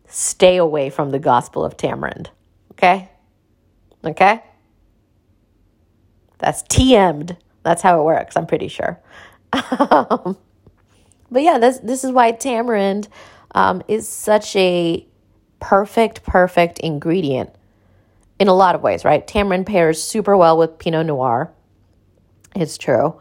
Stay 0.07 0.57
away 0.57 0.89
from 0.89 1.11
the 1.11 1.19
Gospel 1.19 1.65
of 1.65 1.77
Tamarind. 1.77 2.29
Okay? 2.71 3.09
Okay? 4.03 4.41
That's 6.37 6.63
TM'd. 6.63 7.37
That's 7.63 7.81
how 7.81 7.99
it 7.99 8.03
works, 8.03 8.37
I'm 8.37 8.45
pretty 8.45 8.67
sure. 8.67 8.99
Um, 9.53 10.37
but 11.31 11.41
yeah, 11.41 11.57
this 11.57 11.79
this 11.79 12.03
is 12.03 12.11
why 12.11 12.31
tamarind 12.31 13.07
um, 13.53 13.81
is 13.87 14.07
such 14.07 14.55
a 14.55 15.05
perfect, 15.59 16.23
perfect 16.23 16.79
ingredient 16.79 17.49
in 18.37 18.47
a 18.47 18.53
lot 18.53 18.75
of 18.75 18.81
ways, 18.81 19.05
right? 19.05 19.25
Tamarind 19.25 19.65
pairs 19.65 20.01
super 20.01 20.35
well 20.35 20.57
with 20.57 20.77
Pinot 20.77 21.05
Noir. 21.05 21.51
It's 22.55 22.77
true. 22.77 23.19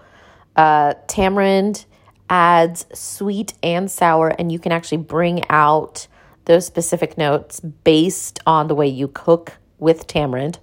Uh, 0.56 0.94
tamarind 1.06 1.84
adds 2.28 2.86
sweet 2.92 3.54
and 3.62 3.90
sour, 3.90 4.28
and 4.28 4.50
you 4.50 4.58
can 4.58 4.72
actually 4.72 4.98
bring 4.98 5.42
out 5.50 6.06
those 6.46 6.66
specific 6.66 7.16
notes 7.16 7.60
based 7.60 8.40
on 8.46 8.68
the 8.68 8.74
way 8.74 8.86
you 8.86 9.08
cook 9.08 9.54
with 9.78 10.06
tamarind. 10.06 10.58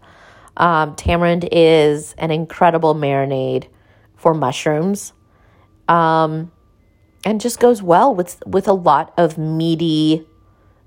Um, 0.57 0.95
tamarind 0.95 1.47
is 1.51 2.13
an 2.17 2.31
incredible 2.31 2.93
marinade 2.93 3.67
for 4.15 4.33
mushrooms. 4.33 5.13
Um, 5.87 6.51
and 7.23 7.39
just 7.39 7.59
goes 7.59 7.81
well 7.83 8.13
with 8.13 8.41
with 8.45 8.67
a 8.67 8.73
lot 8.73 9.13
of 9.17 9.37
meaty 9.37 10.25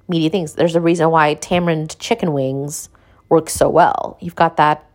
meaty 0.09 0.29
things. 0.29 0.55
There's 0.55 0.77
a 0.77 0.81
reason 0.81 1.11
why 1.11 1.35
tamarind 1.35 1.99
chicken 1.99 2.33
wings 2.33 2.89
work 3.29 3.49
so 3.49 3.69
well. 3.69 4.19
You've 4.21 4.35
got 4.35 4.57
that 4.57 4.89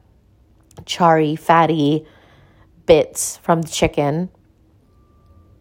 charry, 0.86 1.36
fatty 1.36 2.06
bits 2.90 3.38
from 3.38 3.62
the 3.62 3.70
chicken 3.70 4.30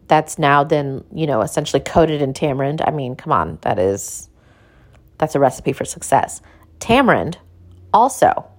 that's 0.07 0.39
now 0.39 0.63
then, 0.63 1.03
you 1.13 1.27
know, 1.27 1.41
essentially 1.41 1.79
coated 1.79 2.19
in 2.19 2.33
tamarind. 2.33 2.81
I 2.81 2.89
mean, 2.89 3.15
come 3.15 3.31
on, 3.31 3.59
that 3.61 3.77
is 3.77 4.27
that's 5.19 5.35
a 5.35 5.39
recipe 5.39 5.71
for 5.71 5.85
success. 5.85 6.41
Tamarind 6.79 7.37
also 7.93 8.49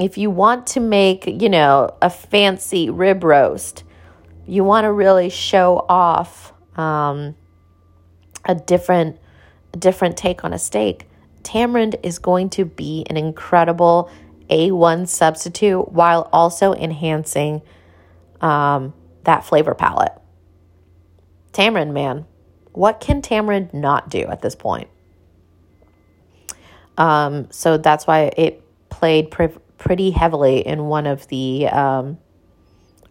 if 0.00 0.18
you 0.18 0.30
want 0.30 0.66
to 0.68 0.80
make, 0.80 1.26
you 1.26 1.48
know, 1.48 1.94
a 2.02 2.10
fancy 2.10 2.90
rib 2.90 3.22
roast, 3.22 3.84
you 4.46 4.64
want 4.64 4.84
to 4.84 4.92
really 4.92 5.28
show 5.28 5.84
off 5.88 6.52
um, 6.76 7.36
a 8.46 8.54
different 8.54 9.18
a 9.72 9.76
different 9.76 10.16
take 10.16 10.42
on 10.42 10.52
a 10.52 10.58
steak. 10.58 11.06
Tamarind 11.44 11.94
is 12.02 12.18
going 12.18 12.50
to 12.50 12.64
be 12.64 13.06
an 13.08 13.16
incredible 13.16 14.10
A1 14.50 15.08
substitute 15.08 15.92
while 15.92 16.28
also 16.32 16.74
enhancing 16.74 17.62
um, 18.40 18.94
that 19.24 19.44
flavor 19.44 19.74
palette. 19.74 20.12
Tamarind, 21.52 21.92
man, 21.92 22.26
what 22.72 23.00
can 23.00 23.22
tamarind 23.22 23.74
not 23.74 24.08
do 24.08 24.20
at 24.20 24.42
this 24.42 24.54
point? 24.54 24.88
Um, 26.96 27.50
so 27.50 27.76
that's 27.78 28.06
why 28.06 28.30
it 28.36 28.62
played 28.90 29.30
pre- 29.30 29.48
pretty 29.78 30.10
heavily 30.10 30.66
in 30.66 30.84
one 30.84 31.06
of 31.06 31.26
the 31.28 31.66
um, 31.68 32.18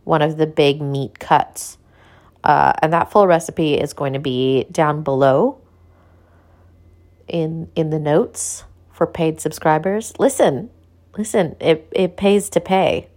one 0.03 0.21
of 0.21 0.37
the 0.37 0.47
big 0.47 0.81
meat 0.81 1.19
cuts. 1.19 1.77
Uh, 2.43 2.71
and 2.81 2.93
that 2.93 3.11
full 3.11 3.27
recipe 3.27 3.73
is 3.73 3.93
going 3.93 4.13
to 4.13 4.19
be 4.19 4.65
down 4.71 5.03
below 5.03 5.59
in 7.27 7.69
in 7.75 7.89
the 7.89 7.99
notes 7.99 8.63
for 8.91 9.07
paid 9.07 9.41
subscribers. 9.41 10.13
Listen, 10.19 10.69
listen, 11.17 11.55
it, 11.59 11.87
it 11.91 12.17
pays 12.17 12.49
to 12.49 12.59
pay. 12.59 13.09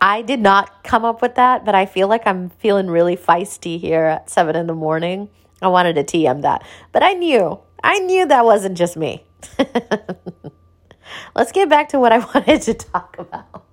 I 0.00 0.22
did 0.22 0.40
not 0.40 0.84
come 0.84 1.04
up 1.04 1.22
with 1.22 1.36
that, 1.36 1.64
but 1.64 1.74
I 1.74 1.86
feel 1.86 2.06
like 2.08 2.26
I'm 2.26 2.50
feeling 2.50 2.88
really 2.88 3.16
feisty 3.16 3.80
here 3.80 4.04
at 4.04 4.28
seven 4.28 4.54
in 4.54 4.66
the 4.66 4.74
morning. 4.74 5.30
I 5.62 5.68
wanted 5.68 5.94
to 5.94 6.04
TM 6.04 6.42
that, 6.42 6.64
but 6.92 7.02
I 7.02 7.12
knew, 7.14 7.58
I 7.82 7.98
knew 8.00 8.26
that 8.26 8.44
wasn't 8.44 8.76
just 8.76 8.96
me. 8.96 9.24
Let's 11.34 11.52
get 11.52 11.68
back 11.68 11.90
to 11.90 12.00
what 12.00 12.12
I 12.12 12.18
wanted 12.34 12.62
to 12.62 12.74
talk 12.74 13.16
about. 13.18 13.64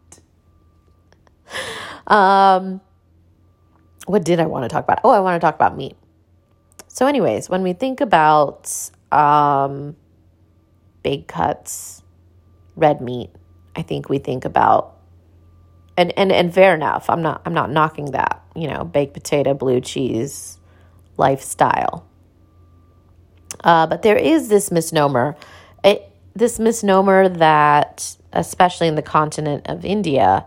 Um, 2.07 2.81
what 4.05 4.23
did 4.23 4.39
I 4.39 4.45
want 4.45 4.63
to 4.63 4.69
talk 4.69 4.83
about? 4.83 4.99
Oh, 5.03 5.09
I 5.11 5.19
want 5.19 5.39
to 5.39 5.45
talk 5.45 5.55
about 5.55 5.75
meat. 5.75 5.95
So, 6.87 7.05
anyways, 7.05 7.49
when 7.49 7.61
we 7.61 7.73
think 7.73 8.01
about 8.01 8.71
um, 9.11 9.95
big 11.03 11.27
cuts, 11.27 12.01
red 12.77 13.01
meat, 13.01 13.31
I 13.75 13.81
think 13.81 14.07
we 14.07 14.19
think 14.19 14.45
about 14.45 14.97
and, 15.97 16.17
and 16.17 16.31
and 16.31 16.53
fair 16.53 16.75
enough. 16.75 17.09
I'm 17.09 17.21
not 17.21 17.41
I'm 17.45 17.53
not 17.53 17.71
knocking 17.71 18.11
that. 18.11 18.43
You 18.55 18.67
know, 18.67 18.83
baked 18.83 19.13
potato, 19.13 19.53
blue 19.53 19.81
cheese 19.81 20.59
lifestyle. 21.17 22.07
Uh, 23.63 23.87
but 23.87 24.03
there 24.03 24.17
is 24.17 24.47
this 24.49 24.71
misnomer. 24.71 25.35
It, 25.83 26.09
this 26.35 26.59
misnomer 26.59 27.27
that, 27.27 28.15
especially 28.31 28.87
in 28.87 28.95
the 28.95 29.01
continent 29.01 29.67
of 29.67 29.83
India, 29.83 30.45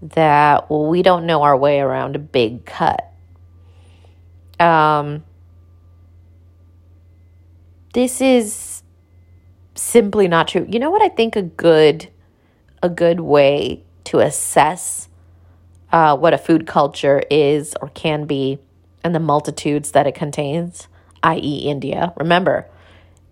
that 0.00 0.70
well, 0.70 0.86
we 0.86 1.02
don't 1.02 1.26
know 1.26 1.42
our 1.42 1.56
way 1.56 1.80
around 1.80 2.14
a 2.14 2.20
big 2.20 2.64
cut. 2.64 3.10
Um, 4.60 5.24
this 7.92 8.20
is 8.20 8.83
simply 9.74 10.28
not 10.28 10.48
true. 10.48 10.66
You 10.68 10.78
know 10.78 10.90
what 10.90 11.02
I 11.02 11.08
think 11.08 11.36
a 11.36 11.42
good 11.42 12.08
a 12.82 12.88
good 12.88 13.20
way 13.20 13.82
to 14.04 14.18
assess 14.18 15.08
uh, 15.90 16.16
what 16.16 16.34
a 16.34 16.38
food 16.38 16.66
culture 16.66 17.22
is 17.30 17.74
or 17.80 17.88
can 17.90 18.26
be 18.26 18.58
and 19.02 19.14
the 19.14 19.20
multitudes 19.20 19.92
that 19.92 20.06
it 20.06 20.14
contains, 20.14 20.88
i.e., 21.22 21.58
India. 21.68 22.12
Remember, 22.16 22.66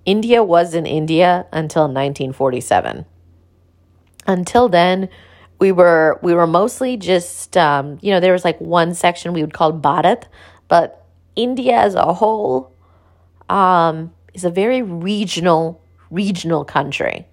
India 0.05 0.43
was 0.43 0.75
in 0.75 0.87
India 0.87 1.47
until 1.53 1.83
1947. 1.83 3.05
Until 4.27 4.69
then, 4.69 5.09
we 5.59 5.73
were 5.73 6.19
we 6.23 6.35
were 6.35 6.47
mostly 6.47 6.97
just 6.97 7.57
um, 7.57 7.99
you 8.01 8.11
know 8.11 8.21
there 8.21 8.33
was 8.33 8.45
like 8.45 8.61
one 8.61 8.95
section 8.95 9.33
we 9.33 9.43
would 9.43 9.55
call 9.55 9.73
Bharat, 9.73 10.25
but 10.69 11.07
India 11.37 11.77
as 11.77 11.95
a 11.95 12.15
whole 12.15 12.73
um, 13.49 14.13
is 14.35 14.45
a 14.45 14.51
very 14.51 14.83
regional 14.83 15.82
regional 16.13 16.65
country. 16.65 17.27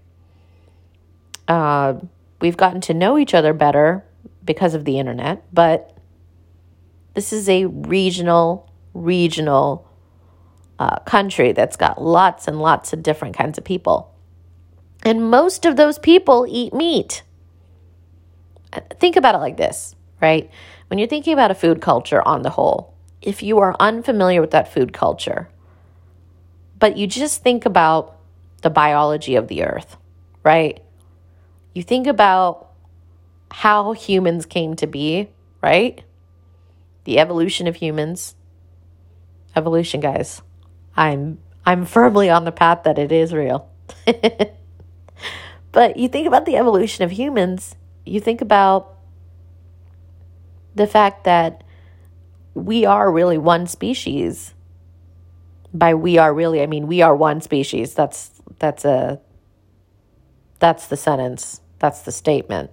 Uh, 1.48 1.96
we've 2.40 2.58
gotten 2.58 2.82
to 2.82 2.94
know 2.94 3.18
each 3.18 3.34
other 3.34 3.54
better 3.54 4.04
because 4.44 4.74
of 4.74 4.86
the 4.86 4.98
internet, 4.98 5.44
but 5.54 5.96
this 7.14 7.34
is 7.34 7.50
a 7.50 7.66
regional 7.66 8.72
regional 8.94 9.88
uh, 10.80 10.98
country 11.00 11.52
that's 11.52 11.76
got 11.76 12.02
lots 12.02 12.48
and 12.48 12.60
lots 12.60 12.94
of 12.94 13.04
different 13.04 13.36
kinds 13.36 13.58
of 13.58 13.64
people. 13.64 14.16
And 15.04 15.30
most 15.30 15.66
of 15.66 15.76
those 15.76 16.00
people 16.00 16.46
eat 16.50 16.74
meat. 16.74 17.24
Think 19.00 19.16
about 19.16 19.36
it 19.36 19.40
like 19.40 19.58
this, 19.58 19.96
right? 20.22 20.50
When 20.88 21.00
you're 21.00 21.08
thinking 21.08 21.34
about 21.34 21.52
a 21.52 21.56
food 21.56 21.82
culture 21.82 22.26
on 22.28 22.42
the 22.42 22.50
whole, 22.52 22.94
if 23.22 23.44
you 23.44 23.60
are 23.60 23.76
unfamiliar 23.80 24.42
with 24.42 24.52
that 24.52 24.72
food 24.72 24.94
culture, 24.94 25.50
but 26.78 26.98
you 26.98 27.08
just 27.08 27.44
think 27.44 27.66
about 27.66 28.19
the 28.60 28.70
biology 28.70 29.36
of 29.36 29.48
the 29.48 29.64
earth, 29.64 29.98
right? 30.44 30.84
You 31.74 31.84
think 31.84 32.08
about 32.08 32.70
how 33.52 33.94
humans 33.94 34.46
came 34.46 34.76
to 34.76 34.88
be, 34.88 35.30
right? 35.62 36.04
The 37.06 37.20
evolution 37.20 37.68
of 37.68 37.76
humans. 37.76 38.36
Evolution, 39.56 40.00
guys. 40.00 40.42
I'm 40.96 41.40
I'm 41.66 41.86
firmly 41.86 42.30
on 42.30 42.46
the 42.46 42.52
path 42.52 42.84
that 42.84 42.98
it 42.98 43.12
is 43.12 43.34
real. 43.34 43.70
but 45.72 45.98
you 45.98 46.08
think 46.08 46.28
about 46.28 46.46
the 46.46 46.56
evolution 46.56 47.04
of 47.04 47.12
humans, 47.12 47.76
you 48.06 48.20
think 48.20 48.42
about 48.42 48.96
the 50.76 50.88
fact 50.88 51.26
that 51.26 51.64
we 52.54 52.86
are 52.86 53.12
really 53.12 53.38
one 53.38 53.68
species. 53.68 54.54
By 55.74 55.94
we 55.94 56.18
are 56.18 56.34
really, 56.34 56.62
I 56.62 56.66
mean 56.66 56.88
we 56.88 57.02
are 57.02 57.16
one 57.16 57.42
species. 57.42 57.94
That's 57.94 58.39
that's 58.60 58.86
a 58.86 59.20
that's 60.60 60.88
the 60.88 60.98
sentence. 60.98 61.62
That's 61.80 62.02
the 62.02 62.12
statement. 62.12 62.72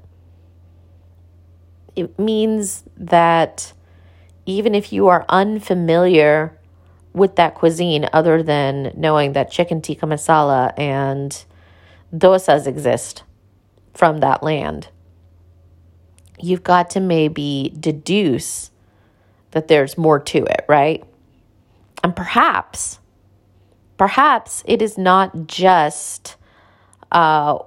It 1.94 2.18
means 2.18 2.84
that 2.96 3.72
even 4.44 4.74
if 4.74 4.92
you 4.92 5.08
are 5.08 5.24
unfamiliar 5.28 6.58
with 7.16 7.36
that 7.36 7.54
cuisine 7.54 8.06
other 8.12 8.42
than 8.42 8.92
knowing 8.94 9.32
that 9.32 9.50
chicken 9.50 9.80
tikka 9.80 10.04
masala 10.04 10.78
and 10.78 11.44
dosas 12.14 12.66
exist 12.66 13.22
from 13.94 14.18
that 14.18 14.42
land. 14.42 14.88
You've 16.38 16.62
got 16.62 16.90
to 16.90 17.00
maybe 17.00 17.74
deduce 17.80 18.70
that 19.52 19.68
there's 19.68 19.96
more 19.96 20.20
to 20.20 20.44
it, 20.44 20.66
right? 20.68 21.02
And 22.04 22.14
perhaps, 22.14 22.98
perhaps 23.96 24.62
it 24.66 24.82
is 24.82 24.98
not 24.98 25.46
just 25.46 26.36
uh, 27.12 27.58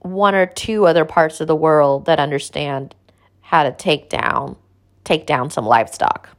one 0.00 0.34
or 0.34 0.46
two 0.46 0.86
other 0.86 1.04
parts 1.04 1.40
of 1.40 1.46
the 1.46 1.56
world 1.56 2.06
that 2.06 2.18
understand 2.18 2.94
how 3.40 3.62
to 3.62 3.72
take 3.72 4.08
down 4.08 4.56
take 5.04 5.26
down 5.26 5.50
some 5.50 5.66
livestock. 5.66 6.30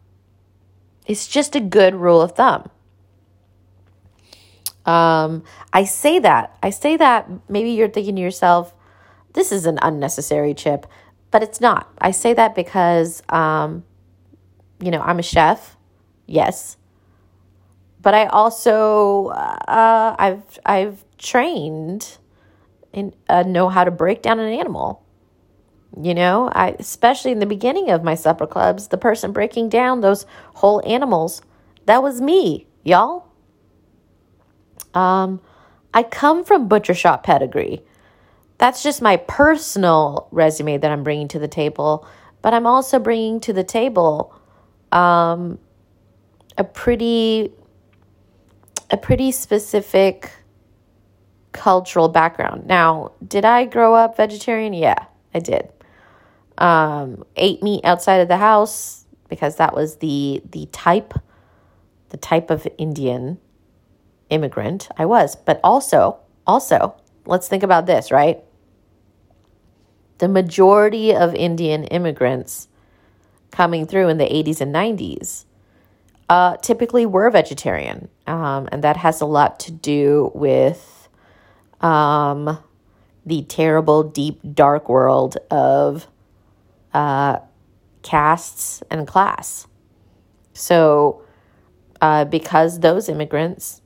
It's 1.05 1.27
just 1.27 1.55
a 1.55 1.59
good 1.59 1.93
rule 1.93 2.19
of 2.19 2.31
thumb. 2.31 2.67
Um, 4.87 5.43
I 5.71 5.83
say 5.83 6.17
that. 6.17 6.57
I 6.63 6.71
say 6.71 6.97
that 6.97 7.29
maybe 7.47 7.71
you're 7.71 7.89
thinking 7.89 8.15
to 8.15 8.21
yourself, 8.23 8.73
this 9.33 9.51
is 9.51 9.67
an 9.67 9.77
unnecessary 9.83 10.55
chip, 10.55 10.87
but 11.29 11.43
it's 11.43 11.61
not. 11.61 11.93
I 11.99 12.09
say 12.09 12.33
that 12.33 12.55
because, 12.55 13.21
um, 13.29 13.83
you 14.79 14.89
know, 14.89 15.01
I'm 15.01 15.19
a 15.19 15.23
chef 15.23 15.75
Yes. 16.27 16.77
But 18.05 18.13
I 18.13 18.27
also 18.27 19.29
uh, 19.29 20.15
I've 20.19 20.59
I've 20.63 21.03
trained 21.17 22.19
and 22.93 23.15
uh, 23.27 23.41
know 23.41 23.67
how 23.67 23.83
to 23.83 23.89
break 23.89 24.21
down 24.21 24.39
an 24.39 24.53
animal. 24.53 25.03
You 25.99 26.13
know, 26.13 26.51
I 26.53 26.75
especially 26.77 27.31
in 27.31 27.39
the 27.39 27.47
beginning 27.47 27.89
of 27.89 28.03
my 28.03 28.13
supper 28.13 28.45
clubs, 28.45 28.89
the 28.89 28.99
person 28.99 29.31
breaking 29.31 29.69
down 29.69 30.01
those 30.01 30.27
whole 30.53 30.83
animals, 30.85 31.41
that 31.87 32.03
was 32.03 32.21
me, 32.21 32.67
y'all. 32.83 33.25
Um, 34.93 35.41
I 35.91 36.03
come 36.03 36.45
from 36.45 36.67
butcher 36.67 36.93
shop 36.93 37.23
pedigree. 37.23 37.81
That's 38.59 38.83
just 38.83 39.01
my 39.01 39.17
personal 39.17 40.27
resume 40.29 40.77
that 40.77 40.91
I'm 40.91 41.03
bringing 41.03 41.27
to 41.29 41.39
the 41.39 41.47
table, 41.47 42.07
but 42.43 42.53
I'm 42.53 42.67
also 42.67 42.99
bringing 42.99 43.39
to 43.39 43.51
the 43.53 43.63
table 43.63 44.31
um, 44.91 45.57
a 46.55 46.63
pretty 46.63 47.51
a 48.89 48.97
pretty 48.97 49.31
specific 49.31 50.31
cultural 51.51 52.09
background. 52.09 52.67
Now, 52.67 53.13
did 53.25 53.45
I 53.45 53.65
grow 53.65 53.95
up 53.95 54.17
vegetarian? 54.17 54.73
Yeah, 54.73 55.05
I 55.33 55.39
did. 55.39 55.69
Um, 56.57 57.23
ate 57.35 57.63
meat 57.63 57.83
outside 57.83 58.17
of 58.17 58.27
the 58.27 58.37
house 58.37 59.05
because 59.27 59.57
that 59.57 59.73
was 59.73 59.97
the 59.97 60.41
the 60.51 60.67
type 60.67 61.13
the 62.09 62.17
type 62.17 62.49
of 62.49 62.67
Indian 62.77 63.39
immigrant 64.29 64.89
I 64.97 65.05
was. 65.05 65.35
But 65.35 65.59
also, 65.63 66.19
also, 66.45 66.95
let's 67.25 67.47
think 67.47 67.63
about 67.63 67.85
this, 67.85 68.11
right? 68.11 68.43
The 70.19 70.27
majority 70.27 71.13
of 71.13 71.33
Indian 71.35 71.83
immigrants 71.85 72.67
coming 73.51 73.85
through 73.85 74.09
in 74.09 74.17
the 74.17 74.25
80s 74.25 74.61
and 74.61 74.73
90s 74.73 75.45
uh, 76.29 76.57
typically 76.57 77.05
were 77.05 77.29
vegetarian. 77.29 78.09
Um, 78.27 78.67
and 78.71 78.83
that 78.83 78.97
has 78.97 79.21
a 79.21 79.25
lot 79.25 79.59
to 79.61 79.71
do 79.71 80.31
with 80.33 81.09
um, 81.81 82.57
the 83.25 83.43
terrible, 83.43 84.03
deep, 84.03 84.39
dark 84.53 84.89
world 84.89 85.37
of 85.51 86.07
uh, 86.93 87.39
castes 88.01 88.81
and 88.89 89.07
class. 89.07 89.67
So, 90.53 91.21
uh, 92.01 92.25
because 92.25 92.79
those 92.79 93.09
immigrants 93.09 93.81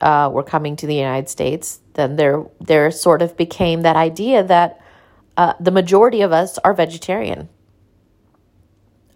uh, 0.00 0.30
were 0.32 0.42
coming 0.42 0.76
to 0.76 0.86
the 0.86 0.94
United 0.94 1.28
States, 1.28 1.80
then 1.94 2.16
there 2.16 2.44
there 2.60 2.90
sort 2.90 3.22
of 3.22 3.36
became 3.36 3.82
that 3.82 3.96
idea 3.96 4.42
that 4.42 4.80
uh, 5.36 5.54
the 5.60 5.70
majority 5.70 6.22
of 6.22 6.32
us 6.32 6.58
are 6.58 6.72
vegetarian. 6.72 7.48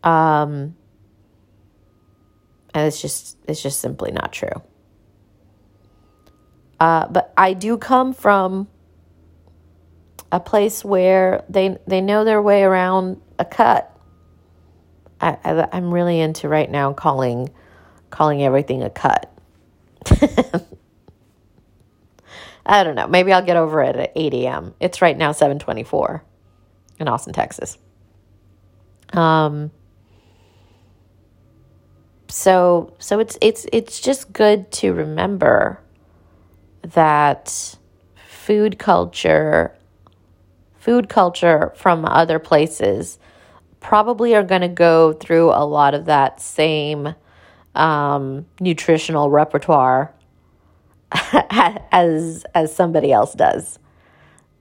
Um, 0.02 0.76
and 2.74 2.86
it's 2.86 3.00
just 3.00 3.38
it's 3.46 3.62
just 3.62 3.80
simply 3.80 4.10
not 4.12 4.32
true. 4.32 4.62
Uh, 6.80 7.06
but 7.06 7.32
I 7.36 7.54
do 7.54 7.78
come 7.78 8.12
from 8.12 8.68
a 10.32 10.40
place 10.40 10.84
where 10.84 11.44
they 11.48 11.78
they 11.86 12.00
know 12.00 12.24
their 12.24 12.42
way 12.42 12.64
around 12.64 13.20
a 13.38 13.44
cut. 13.44 13.90
I, 15.20 15.38
I 15.44 15.68
I'm 15.72 15.94
really 15.94 16.20
into 16.20 16.48
right 16.48 16.68
now 16.70 16.92
calling 16.92 17.50
calling 18.10 18.42
everything 18.42 18.82
a 18.82 18.90
cut. 18.90 19.30
I 22.66 22.82
don't 22.82 22.96
know. 22.96 23.06
Maybe 23.06 23.32
I'll 23.32 23.44
get 23.44 23.56
over 23.56 23.82
it 23.82 23.94
at 23.94 24.12
8 24.16 24.34
a.m. 24.34 24.74
It's 24.80 25.02
right 25.02 25.16
now 25.16 25.32
724 25.32 26.24
in 26.98 27.08
Austin, 27.08 27.34
Texas. 27.34 27.76
Um, 29.12 29.70
so 32.34 32.92
so 32.98 33.20
it's 33.20 33.38
it's 33.40 33.64
it's 33.72 34.00
just 34.00 34.32
good 34.32 34.68
to 34.72 34.92
remember 34.92 35.80
that 36.82 37.76
food 38.28 38.76
culture 38.76 39.72
food 40.74 41.08
culture 41.08 41.72
from 41.76 42.04
other 42.04 42.40
places 42.40 43.20
probably 43.78 44.34
are 44.34 44.42
going 44.42 44.62
to 44.62 44.68
go 44.68 45.12
through 45.12 45.50
a 45.50 45.64
lot 45.64 45.94
of 45.94 46.06
that 46.06 46.40
same 46.40 47.14
um, 47.76 48.44
nutritional 48.58 49.30
repertoire 49.30 50.12
as 51.92 52.44
as 52.52 52.74
somebody 52.74 53.12
else 53.12 53.32
does 53.34 53.78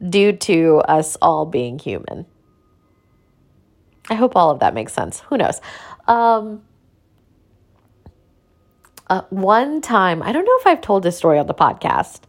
due 0.08 0.32
to 0.32 0.78
us 0.88 1.18
all 1.24 1.48
being 1.48 1.80
human. 1.80 2.28
I 4.12 4.14
hope 4.14 4.36
all 4.36 4.52
of 4.52 4.60
that 4.60 4.76
makes 4.76 4.94
sense. 4.94 5.22
Who 5.22 5.38
knows? 5.38 5.60
Um, 6.08 6.62
uh, 9.14 9.22
one 9.30 9.80
time, 9.80 10.24
I 10.24 10.32
don't 10.32 10.44
know 10.44 10.58
if 10.60 10.66
I've 10.66 10.82
told 10.82 11.04
this 11.04 11.16
story 11.16 11.38
on 11.38 11.46
the 11.46 11.54
podcast. 11.54 12.22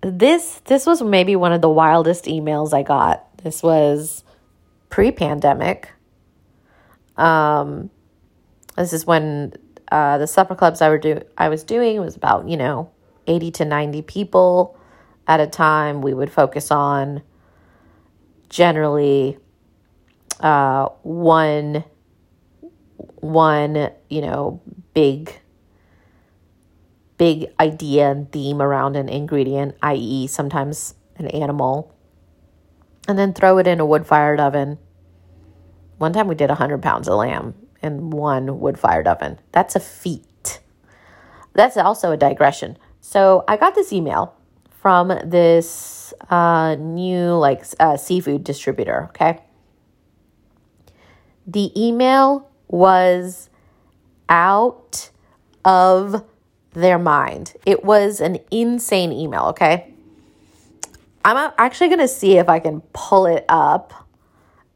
This 0.00 0.62
this 0.64 0.86
was 0.86 1.02
maybe 1.02 1.36
one 1.36 1.52
of 1.52 1.60
the 1.60 1.68
wildest 1.68 2.24
emails 2.24 2.72
I 2.72 2.82
got. 2.82 3.36
This 3.42 3.62
was 3.62 4.24
pre-pandemic. 4.88 5.90
Um, 7.18 7.90
this 8.78 8.94
is 8.94 9.04
when 9.04 9.52
uh, 9.92 10.16
the 10.16 10.26
supper 10.26 10.54
clubs 10.54 10.80
I 10.80 10.88
were 10.88 10.96
do 10.96 11.20
I 11.36 11.50
was 11.50 11.64
doing 11.64 12.00
was 12.00 12.16
about 12.16 12.48
you 12.48 12.56
know 12.56 12.90
80 13.26 13.50
to 13.50 13.64
90 13.66 14.00
people 14.00 14.78
at 15.28 15.38
a 15.38 15.46
time. 15.46 16.00
We 16.00 16.14
would 16.14 16.32
focus 16.32 16.70
on 16.70 17.20
generally 18.48 19.36
uh, 20.40 20.86
one 21.02 21.84
one 23.16 23.90
you 24.08 24.22
know 24.22 24.62
big 24.94 25.38
big 27.20 27.52
idea 27.60 28.10
and 28.10 28.32
theme 28.32 28.62
around 28.62 28.96
an 28.96 29.06
ingredient, 29.06 29.76
i.e., 29.82 30.26
sometimes 30.26 30.94
an 31.16 31.26
animal, 31.26 31.94
and 33.06 33.18
then 33.18 33.34
throw 33.34 33.58
it 33.58 33.66
in 33.66 33.78
a 33.78 33.84
wood 33.84 34.06
fired 34.06 34.40
oven. 34.40 34.78
One 35.98 36.14
time 36.14 36.28
we 36.28 36.34
did 36.34 36.48
100 36.48 36.80
pounds 36.80 37.08
of 37.08 37.18
lamb 37.18 37.54
in 37.82 38.08
one 38.08 38.58
wood 38.58 38.78
fired 38.78 39.06
oven. 39.06 39.38
That's 39.52 39.76
a 39.76 39.80
feat. 39.80 40.60
That's 41.52 41.76
also 41.76 42.10
a 42.10 42.16
digression. 42.16 42.78
So 43.02 43.44
I 43.46 43.58
got 43.58 43.74
this 43.74 43.92
email 43.92 44.34
from 44.80 45.08
this 45.22 46.14
uh, 46.30 46.76
new 46.76 47.34
like 47.34 47.66
uh, 47.78 47.98
seafood 47.98 48.44
distributor. 48.44 49.08
Okay, 49.10 49.40
the 51.46 51.70
email 51.78 52.48
was 52.68 53.50
out 54.30 55.10
of 55.66 56.24
their 56.72 56.98
mind. 56.98 57.54
It 57.66 57.84
was 57.84 58.20
an 58.20 58.38
insane 58.50 59.12
email. 59.12 59.44
Okay, 59.46 59.92
I'm 61.24 61.52
actually 61.58 61.88
gonna 61.88 62.08
see 62.08 62.38
if 62.38 62.48
I 62.48 62.58
can 62.60 62.80
pull 62.92 63.26
it 63.26 63.44
up, 63.48 64.08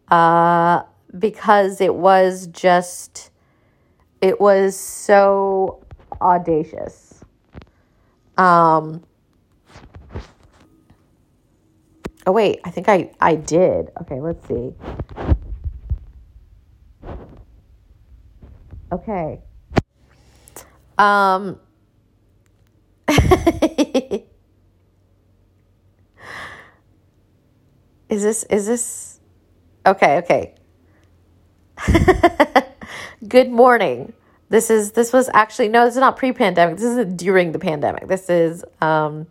uh, 0.09 0.83
because 1.19 1.81
it 1.81 1.95
was 1.95 2.49
just, 2.49 3.31
it 4.21 4.41
was 4.41 4.77
so 4.77 5.85
audacious. 6.21 7.23
Um, 8.37 9.05
oh 12.27 12.33
wait, 12.33 12.61
I 12.65 12.71
think 12.71 12.89
I 12.89 13.11
I 13.21 13.37
did. 13.37 13.91
Okay, 14.03 14.21
let's 14.21 14.47
see. 14.49 14.75
Okay. 18.93 19.41
Um 20.99 21.59
Is 28.09 28.23
this 28.23 28.45
is 28.45 28.67
this 28.67 29.15
Okay, 29.87 30.19
okay. 30.19 30.55
Good 33.29 33.51
morning. 33.51 34.15
This 34.49 34.71
is 34.71 34.93
this 34.93 35.13
was 35.13 35.29
actually 35.35 35.69
no, 35.69 35.85
this 35.85 35.95
is 35.95 36.01
not 36.01 36.17
pre-pandemic. 36.17 36.77
This 36.77 36.97
is 36.97 37.15
during 37.15 37.53
the 37.53 37.59
pandemic. 37.59 38.07
This 38.09 38.31
is 38.31 38.65
um 38.81 39.27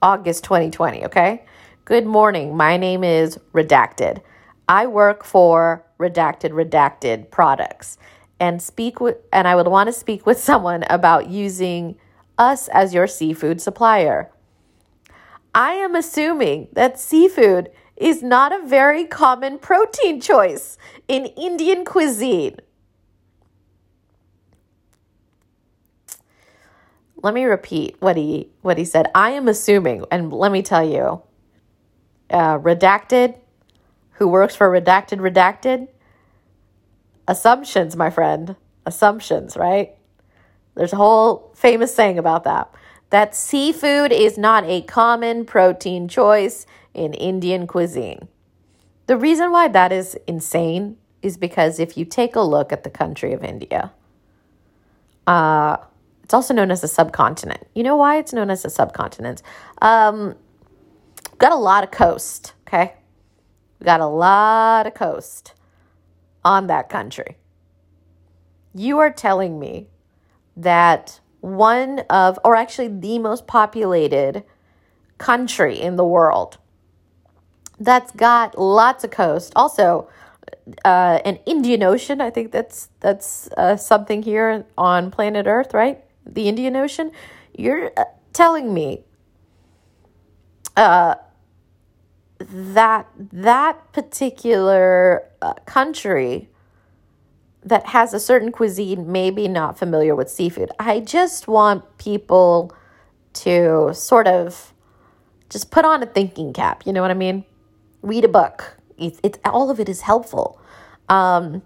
August 0.00 0.44
2020, 0.44 1.04
okay? 1.06 1.44
Good 1.84 2.06
morning. 2.06 2.56
My 2.56 2.76
name 2.76 3.04
is 3.04 3.38
Redacted. 3.52 4.22
I 4.68 4.86
work 4.86 5.24
for 5.24 5.84
Redacted 5.98 6.50
Redacted 6.50 7.30
Products 7.30 7.98
and 8.38 8.62
speak 8.62 9.00
with 9.00 9.16
and 9.32 9.48
I 9.48 9.54
would 9.54 9.66
want 9.66 9.88
to 9.88 9.92
speak 9.92 10.24
with 10.24 10.38
someone 10.38 10.84
about 10.84 11.28
using 11.28 11.98
us 12.42 12.68
as 12.68 12.92
your 12.92 13.06
seafood 13.06 13.60
supplier. 13.60 14.30
I 15.54 15.72
am 15.74 15.94
assuming 15.94 16.68
that 16.72 16.98
seafood 16.98 17.70
is 17.96 18.22
not 18.22 18.52
a 18.52 18.66
very 18.66 19.04
common 19.04 19.58
protein 19.58 20.20
choice 20.20 20.76
in 21.08 21.26
Indian 21.26 21.84
cuisine. 21.84 22.56
let 27.22 27.34
me 27.34 27.44
repeat 27.44 27.96
what 28.00 28.16
he 28.16 28.50
what 28.62 28.78
he 28.78 28.84
said. 28.84 29.06
I 29.14 29.30
am 29.30 29.48
assuming, 29.48 30.04
and 30.10 30.32
let 30.32 30.52
me 30.52 30.62
tell 30.62 30.86
you, 30.86 31.22
uh, 32.30 32.58
redacted, 32.58 33.38
who 34.12 34.28
works 34.28 34.56
for 34.56 34.68
redacted 34.68 35.18
redacted, 35.20 35.88
assumptions, 37.26 37.96
my 37.96 38.10
friend. 38.10 38.56
assumptions, 38.84 39.56
right? 39.56 39.94
There's 40.74 40.92
a 40.92 40.96
whole 40.96 41.52
famous 41.54 41.94
saying 41.94 42.18
about 42.18 42.44
that. 42.44 42.72
That 43.10 43.34
seafood 43.34 44.10
is 44.10 44.38
not 44.38 44.64
a 44.64 44.82
common 44.82 45.44
protein 45.44 46.08
choice 46.08 46.66
in 46.94 47.12
Indian 47.12 47.66
cuisine. 47.66 48.28
The 49.06 49.18
reason 49.18 49.50
why 49.50 49.68
that 49.68 49.92
is 49.92 50.16
insane 50.26 50.96
is 51.20 51.36
because 51.36 51.78
if 51.78 51.96
you 51.96 52.04
take 52.04 52.36
a 52.36 52.40
look 52.40 52.72
at 52.72 52.84
the 52.84 52.90
country 52.90 53.32
of 53.32 53.44
India, 53.44 53.92
uh, 55.26 55.76
it's 56.24 56.32
also 56.34 56.54
known 56.54 56.70
as 56.70 56.82
a 56.82 56.88
subcontinent. 56.88 57.66
You 57.74 57.82
know 57.82 57.96
why 57.96 58.16
it's 58.16 58.32
known 58.32 58.50
as 58.50 58.64
a 58.64 58.70
subcontinent? 58.70 59.42
Um, 59.82 60.34
got 61.38 61.52
a 61.52 61.56
lot 61.56 61.84
of 61.84 61.90
coast, 61.90 62.54
okay? 62.66 62.94
We 63.78 63.84
got 63.84 64.00
a 64.00 64.06
lot 64.06 64.86
of 64.86 64.94
coast 64.94 65.52
on 66.44 66.68
that 66.68 66.88
country. 66.88 67.36
You 68.74 68.98
are 68.98 69.10
telling 69.10 69.58
me 69.58 69.88
that 70.56 71.20
one 71.40 72.00
of, 72.10 72.38
or 72.44 72.56
actually 72.56 72.88
the 72.88 73.18
most 73.18 73.46
populated 73.46 74.44
country 75.18 75.80
in 75.80 75.96
the 75.96 76.04
world 76.04 76.58
that's 77.82 78.12
got 78.12 78.58
lots 78.58 79.04
of 79.04 79.10
coast. 79.10 79.52
Also, 79.56 80.08
uh, 80.84 81.18
an 81.24 81.38
Indian 81.46 81.82
Ocean. 81.82 82.20
I 82.20 82.30
think 82.30 82.52
that's 82.52 82.88
that's 83.00 83.48
uh, 83.56 83.76
something 83.76 84.22
here 84.22 84.64
on 84.78 85.10
planet 85.10 85.46
Earth, 85.46 85.74
right? 85.74 86.02
The 86.24 86.48
Indian 86.48 86.76
Ocean. 86.76 87.10
You're 87.56 87.92
uh, 87.96 88.04
telling 88.32 88.72
me 88.72 89.04
uh, 90.76 91.16
that 92.38 93.08
that 93.16 93.92
particular 93.92 95.28
uh, 95.40 95.54
country 95.66 96.48
that 97.64 97.86
has 97.86 98.12
a 98.12 98.20
certain 98.20 98.50
cuisine 98.50 99.10
maybe 99.10 99.46
not 99.48 99.78
familiar 99.78 100.14
with 100.14 100.30
seafood. 100.30 100.70
I 100.78 101.00
just 101.00 101.46
want 101.46 101.98
people 101.98 102.74
to 103.34 103.94
sort 103.94 104.26
of 104.26 104.72
just 105.48 105.70
put 105.70 105.84
on 105.84 106.02
a 106.02 106.06
thinking 106.06 106.52
cap. 106.52 106.84
You 106.86 106.92
know 106.92 107.02
what 107.02 107.10
I 107.10 107.14
mean? 107.14 107.44
Read 108.02 108.24
a 108.24 108.28
book. 108.28 108.76
It's, 108.98 109.20
it's 109.22 109.38
all 109.44 109.70
of 109.70 109.78
it 109.78 109.88
is 109.88 110.00
helpful. 110.00 110.60
Um, 111.08 111.62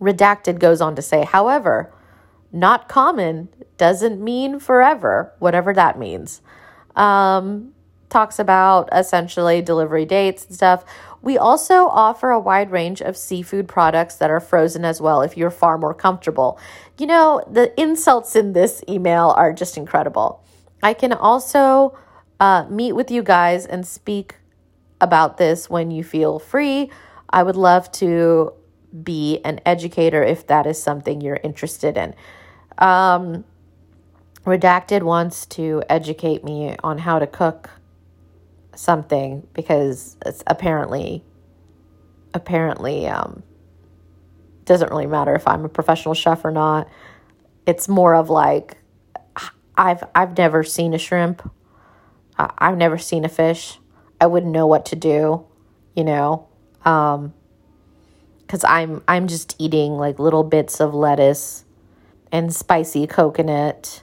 redacted 0.00 0.58
goes 0.58 0.80
on 0.80 0.96
to 0.96 1.02
say, 1.02 1.24
however, 1.24 1.92
not 2.52 2.88
common 2.88 3.48
doesn't 3.76 4.22
mean 4.22 4.60
forever, 4.60 5.32
whatever 5.40 5.74
that 5.74 5.98
means. 5.98 6.40
Um, 6.96 7.73
talks 8.14 8.38
about 8.38 8.88
essentially 8.92 9.60
delivery 9.60 10.04
dates 10.04 10.46
and 10.46 10.54
stuff. 10.54 10.84
We 11.20 11.36
also 11.36 11.88
offer 11.88 12.30
a 12.30 12.38
wide 12.38 12.70
range 12.70 13.00
of 13.00 13.16
seafood 13.16 13.66
products 13.66 14.14
that 14.16 14.30
are 14.30 14.38
frozen 14.38 14.84
as 14.84 15.00
well 15.00 15.20
if 15.20 15.36
you're 15.36 15.50
far 15.50 15.78
more 15.78 15.94
comfortable. 15.94 16.56
You 16.96 17.08
know, 17.08 17.42
the 17.50 17.78
insults 17.78 18.36
in 18.36 18.52
this 18.52 18.84
email 18.88 19.34
are 19.36 19.52
just 19.52 19.76
incredible. 19.76 20.44
I 20.80 20.94
can 20.94 21.12
also 21.12 21.98
uh, 22.38 22.66
meet 22.70 22.92
with 22.92 23.10
you 23.10 23.24
guys 23.24 23.66
and 23.66 23.84
speak 23.84 24.36
about 25.00 25.36
this 25.36 25.68
when 25.68 25.90
you 25.90 26.04
feel 26.04 26.38
free. 26.38 26.92
I 27.30 27.42
would 27.42 27.56
love 27.56 27.90
to 27.92 28.52
be 29.02 29.40
an 29.44 29.60
educator 29.66 30.22
if 30.22 30.46
that 30.46 30.66
is 30.66 30.80
something 30.80 31.20
you're 31.20 31.40
interested 31.42 31.96
in. 31.96 32.14
Um, 32.78 33.44
Redacted 34.44 35.02
wants 35.02 35.46
to 35.46 35.82
educate 35.88 36.44
me 36.44 36.76
on 36.84 36.98
how 36.98 37.18
to 37.18 37.26
cook 37.26 37.70
something 38.76 39.46
because 39.52 40.16
it's 40.24 40.42
apparently 40.46 41.24
apparently 42.32 43.06
um, 43.06 43.42
doesn't 44.64 44.90
really 44.90 45.06
matter 45.06 45.34
if 45.34 45.46
I'm 45.46 45.64
a 45.64 45.68
professional 45.68 46.14
chef 46.14 46.44
or 46.44 46.50
not. 46.50 46.88
It's 47.66 47.88
more 47.88 48.14
of 48.14 48.30
like 48.30 48.78
I've 49.76 50.04
I've 50.14 50.36
never 50.36 50.62
seen 50.62 50.94
a 50.94 50.98
shrimp. 50.98 51.50
I've 52.36 52.76
never 52.76 52.98
seen 52.98 53.24
a 53.24 53.28
fish. 53.28 53.78
I 54.20 54.26
wouldn't 54.26 54.52
know 54.52 54.66
what 54.66 54.86
to 54.86 54.96
do, 54.96 55.46
you 55.94 56.04
know. 56.04 56.48
Um 56.84 57.32
cuz 58.48 58.64
I'm 58.64 59.02
I'm 59.08 59.28
just 59.28 59.56
eating 59.58 59.96
like 59.96 60.18
little 60.18 60.44
bits 60.44 60.80
of 60.80 60.94
lettuce 60.94 61.64
and 62.32 62.54
spicy 62.54 63.06
coconut 63.06 64.02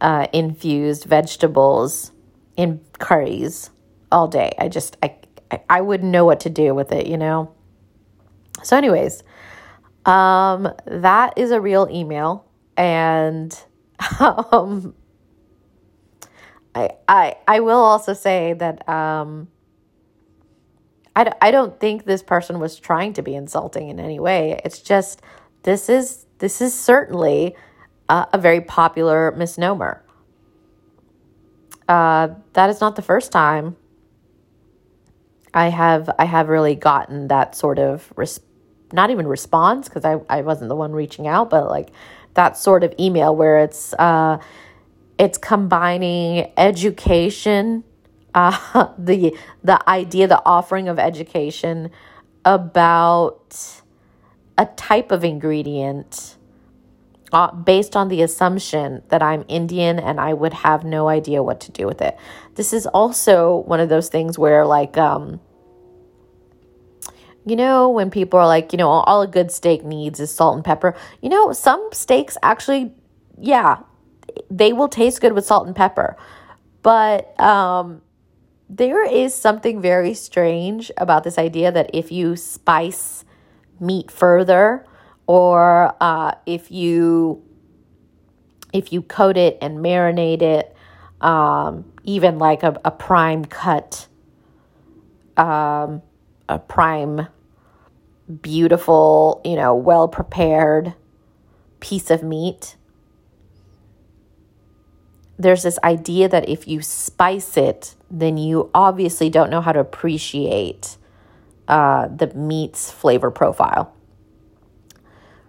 uh, 0.00 0.28
infused 0.32 1.04
vegetables 1.04 2.12
in 2.56 2.80
curries 3.00 3.70
all 4.10 4.28
day. 4.28 4.52
I 4.58 4.68
just 4.68 4.96
I 5.02 5.16
I 5.68 5.80
wouldn't 5.80 6.10
know 6.10 6.24
what 6.24 6.40
to 6.40 6.50
do 6.50 6.74
with 6.74 6.92
it, 6.92 7.06
you 7.06 7.16
know. 7.16 7.54
So, 8.62 8.76
anyways, 8.76 9.22
um, 10.04 10.72
that 10.86 11.34
is 11.36 11.50
a 11.50 11.60
real 11.60 11.88
email, 11.90 12.44
and 12.76 13.56
um, 14.20 14.94
I 16.74 16.90
I 17.06 17.36
I 17.46 17.60
will 17.60 17.80
also 17.80 18.12
say 18.12 18.54
that 18.54 18.88
um. 18.88 19.48
I, 21.16 21.32
I 21.42 21.50
don't 21.50 21.80
think 21.80 22.04
this 22.04 22.22
person 22.22 22.60
was 22.60 22.78
trying 22.78 23.14
to 23.14 23.22
be 23.22 23.34
insulting 23.34 23.88
in 23.88 23.98
any 23.98 24.20
way. 24.20 24.60
It's 24.64 24.78
just 24.78 25.20
this 25.64 25.88
is 25.88 26.26
this 26.38 26.60
is 26.60 26.72
certainly 26.72 27.56
uh, 28.08 28.26
a 28.32 28.38
very 28.38 28.60
popular 28.60 29.32
misnomer. 29.32 30.04
Uh, 31.88 32.28
that 32.52 32.70
is 32.70 32.80
not 32.80 32.94
the 32.94 33.02
first 33.02 33.32
time 33.32 33.76
I 35.54 35.68
have 35.68 36.10
I 36.18 36.24
have 36.24 36.48
really 36.48 36.74
gotten 36.74 37.28
that 37.28 37.54
sort 37.54 37.78
of 37.78 38.12
res- 38.16 38.40
not 38.92 39.10
even 39.10 39.26
response 39.26 39.88
because 39.88 40.04
I, 40.04 40.20
I 40.28 40.42
wasn't 40.42 40.68
the 40.68 40.76
one 40.76 40.92
reaching 40.92 41.26
out, 41.26 41.50
but 41.50 41.68
like 41.68 41.90
that 42.34 42.56
sort 42.56 42.84
of 42.84 42.94
email 42.98 43.34
where 43.34 43.58
it's 43.58 43.92
uh, 43.94 44.38
it's 45.18 45.38
combining 45.38 46.50
education, 46.56 47.84
uh, 48.34 48.88
the 48.98 49.36
the 49.62 49.88
idea, 49.88 50.28
the 50.28 50.42
offering 50.44 50.88
of 50.88 50.98
education 50.98 51.90
about 52.44 53.82
a 54.56 54.66
type 54.66 55.12
of 55.12 55.24
ingredient 55.24 56.37
uh, 57.32 57.52
based 57.52 57.96
on 57.96 58.08
the 58.08 58.22
assumption 58.22 59.02
that 59.08 59.22
I'm 59.22 59.44
Indian 59.48 59.98
and 59.98 60.20
I 60.20 60.32
would 60.32 60.54
have 60.54 60.84
no 60.84 61.08
idea 61.08 61.42
what 61.42 61.60
to 61.60 61.72
do 61.72 61.86
with 61.86 62.00
it. 62.00 62.16
This 62.54 62.72
is 62.72 62.86
also 62.86 63.56
one 63.66 63.80
of 63.80 63.88
those 63.88 64.08
things 64.08 64.38
where, 64.38 64.66
like, 64.66 64.96
um, 64.96 65.40
you 67.44 67.56
know, 67.56 67.88
when 67.88 68.10
people 68.10 68.38
are 68.38 68.46
like, 68.46 68.72
you 68.72 68.76
know, 68.76 68.88
all 68.88 69.22
a 69.22 69.26
good 69.26 69.50
steak 69.50 69.84
needs 69.84 70.20
is 70.20 70.32
salt 70.32 70.56
and 70.56 70.64
pepper. 70.64 70.94
You 71.22 71.28
know, 71.28 71.52
some 71.52 71.88
steaks 71.92 72.36
actually, 72.42 72.92
yeah, 73.38 73.78
they 74.50 74.72
will 74.72 74.88
taste 74.88 75.20
good 75.20 75.32
with 75.32 75.46
salt 75.46 75.66
and 75.66 75.74
pepper. 75.74 76.16
But 76.82 77.38
um, 77.40 78.02
there 78.68 79.04
is 79.04 79.34
something 79.34 79.80
very 79.80 80.14
strange 80.14 80.90
about 80.96 81.24
this 81.24 81.38
idea 81.38 81.72
that 81.72 81.90
if 81.94 82.12
you 82.12 82.36
spice 82.36 83.24
meat 83.80 84.10
further, 84.10 84.84
or 85.28 85.94
uh, 86.00 86.32
if 86.46 86.72
you 86.72 87.44
if 88.72 88.92
you 88.92 89.02
coat 89.02 89.36
it 89.36 89.56
and 89.62 89.78
marinate 89.78 90.42
it, 90.42 90.74
um, 91.20 91.90
even 92.02 92.38
like 92.38 92.62
a, 92.62 92.78
a 92.84 92.90
prime 92.90 93.44
cut, 93.44 94.08
um, 95.36 96.02
a 96.48 96.58
prime, 96.58 97.28
beautiful, 98.42 99.40
you 99.44 99.56
know, 99.56 99.74
well 99.74 100.08
prepared 100.08 100.94
piece 101.80 102.10
of 102.10 102.22
meat. 102.22 102.76
There's 105.38 105.62
this 105.62 105.78
idea 105.84 106.28
that 106.28 106.48
if 106.48 106.66
you 106.66 106.82
spice 106.82 107.56
it, 107.56 107.94
then 108.10 108.36
you 108.36 108.70
obviously 108.74 109.30
don't 109.30 109.50
know 109.50 109.60
how 109.60 109.72
to 109.72 109.80
appreciate 109.80 110.96
uh, 111.68 112.08
the 112.08 112.34
meat's 112.34 112.90
flavor 112.90 113.30
profile 113.30 113.94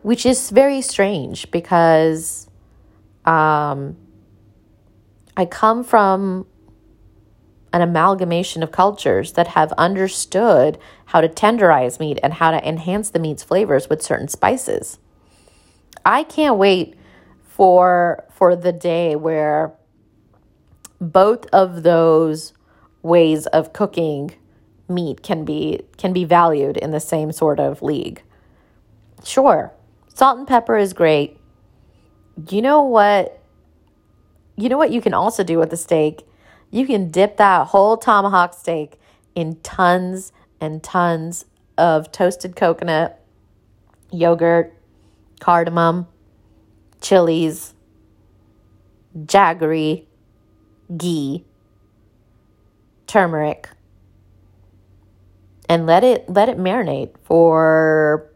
which 0.02 0.26
is 0.26 0.50
very 0.50 0.82
strange 0.82 1.50
because 1.52 2.50
um, 3.26 3.98
I 5.36 5.46
come 5.46 5.84
from 5.84 6.46
an 7.72 7.82
amalgamation 7.82 8.64
of 8.64 8.72
cultures 8.72 9.34
that 9.34 9.48
have 9.50 9.72
understood 9.74 10.78
how 11.06 11.22
to 11.22 11.30
tenderize 11.30 12.00
meat 12.00 12.20
and 12.24 12.34
how 12.34 12.52
to 12.52 12.68
enhance 12.68 13.10
the 13.10 13.20
meat's 13.20 13.44
flavors 13.44 13.90
with 13.90 14.02
certain 14.02 14.28
spices. 14.28 14.98
I 16.06 16.24
can't 16.24 16.58
wait 16.58 16.96
for 17.44 18.26
for 18.32 18.56
the 18.56 18.72
day 18.72 19.16
where 19.16 19.74
both 21.00 21.46
of 21.48 21.84
those 21.84 22.54
ways 23.02 23.46
of 23.48 23.74
cooking 23.74 24.32
meat 24.88 25.22
can 25.22 25.46
be 25.46 25.82
can 25.98 26.14
be 26.14 26.26
valued 26.26 26.78
in 26.78 26.92
the 26.92 27.00
same 27.00 27.32
sort 27.32 27.60
of 27.60 27.82
league. 27.82 28.24
Sure, 29.24 29.72
Salt 30.20 30.38
and 30.38 30.46
pepper 30.46 30.76
is 30.76 30.92
great. 30.92 31.38
You 32.50 32.62
know 32.62 32.84
what? 32.84 33.42
You 34.58 34.68
know 34.68 34.78
what 34.78 34.92
you 34.92 35.00
can 35.00 35.14
also 35.14 35.46
do 35.46 35.58
with 35.58 35.70
the 35.70 35.78
steak? 35.78 36.28
You 36.72 36.86
can 36.86 37.10
dip 37.10 37.38
that 37.38 37.68
whole 37.68 37.96
tomahawk 37.96 38.54
steak 38.54 39.00
in 39.34 39.62
tons 39.62 40.34
and 40.60 40.84
tons 40.84 41.46
of 41.78 42.12
toasted 42.12 42.58
coconut, 42.58 43.24
yogurt, 44.12 44.74
cardamom, 45.40 46.06
chilies, 47.00 47.74
jaggery, 49.24 50.04
ghee, 50.98 51.46
turmeric, 53.08 53.70
and 55.70 55.86
let 55.86 56.04
it 56.04 56.30
let 56.30 56.50
it 56.50 56.58
marinate 56.58 57.16
for 57.24 58.30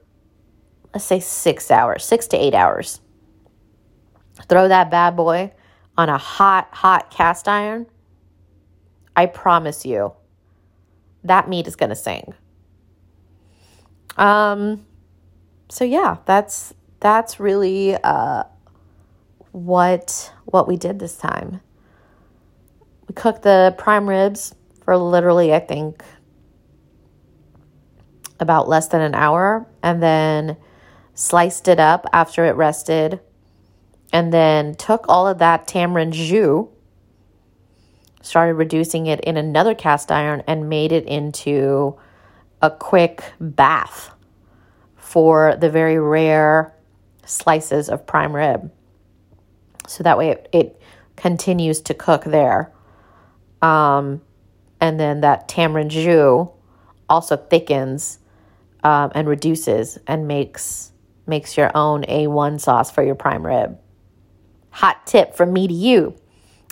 let's 0.94 1.06
say 1.06 1.20
six 1.20 1.72
hours, 1.72 2.06
six 2.06 2.28
to 2.28 2.38
eight 2.38 2.54
hours. 2.54 3.02
Throw 4.48 4.68
that 4.68 4.92
bad 4.92 5.16
boy 5.16 5.52
on 5.98 6.10
a 6.10 6.18
hot, 6.18 6.70
hot 6.72 7.12
cast 7.12 7.48
iron. 7.48 7.88
I 9.16 9.26
promise 9.28 9.86
you, 9.86 10.14
that 11.24 11.48
meat 11.50 11.68
is 11.68 11.76
gonna 11.76 11.96
sing. 11.96 12.34
Um, 14.18 14.86
so 15.70 15.84
yeah, 15.84 16.18
that's 16.26 16.74
that's 17.00 17.40
really 17.40 17.96
uh, 17.96 18.44
what 19.52 20.32
what 20.46 20.68
we 20.68 20.78
did 20.78 21.00
this 21.00 21.18
time. 21.18 21.62
We 23.08 23.14
cooked 23.14 23.44
the 23.44 23.76
prime 23.78 24.08
ribs 24.08 24.56
for 24.84 24.98
literally, 24.98 25.54
I 25.54 25.60
think, 25.60 26.04
about 28.40 28.68
less 28.68 28.88
than 28.88 29.02
an 29.02 29.16
hour, 29.16 29.68
and 29.82 30.02
then 30.02 30.58
sliced 31.16 31.68
it 31.68 31.80
up 31.80 32.06
after 32.14 32.46
it 32.46 32.56
rested, 32.56 33.20
and 34.12 34.32
then 34.32 34.76
took 34.76 35.06
all 35.08 35.28
of 35.28 35.40
that 35.40 35.68
tamarind 35.68 36.14
jus, 36.14 36.66
started 38.22 38.54
reducing 38.54 39.08
it 39.08 39.20
in 39.22 39.38
another 39.38 39.76
cast 39.76 40.12
iron, 40.12 40.44
and 40.48 40.70
made 40.70 40.92
it 40.92 41.06
into 41.06 41.98
a 42.62 42.72
quick 42.72 43.24
bath 43.40 44.12
for 44.96 45.56
the 45.58 45.70
very 45.70 46.00
rare 46.00 46.74
slices 47.26 47.90
of 47.90 48.08
prime 48.08 48.36
rib. 48.36 48.72
So 49.88 50.04
that 50.04 50.18
way 50.18 50.30
it, 50.30 50.50
it 50.54 50.82
continues 51.16 51.82
to 51.82 51.94
cook 51.94 52.24
there. 52.24 52.72
Um, 53.62 54.22
and 54.80 55.00
then 55.00 55.22
that 55.22 55.48
tamarind 55.48 55.92
jus 55.92 56.48
also 57.10 57.38
thickens 57.38 58.20
um, 58.84 59.12
and 59.14 59.28
reduces 59.28 60.00
and 60.08 60.28
makes 60.28 60.93
makes 61.26 61.58
your 61.58 61.72
own 61.76 62.04
A1 62.04 62.60
sauce 62.60 62.92
for 62.92 63.04
your 63.04 63.16
prime 63.16 63.46
rib. 63.46 63.80
Hot 64.72 65.06
tip 65.06 65.36
from 65.36 65.54
me 65.54 65.68
to 65.68 65.74
you. 65.74 66.16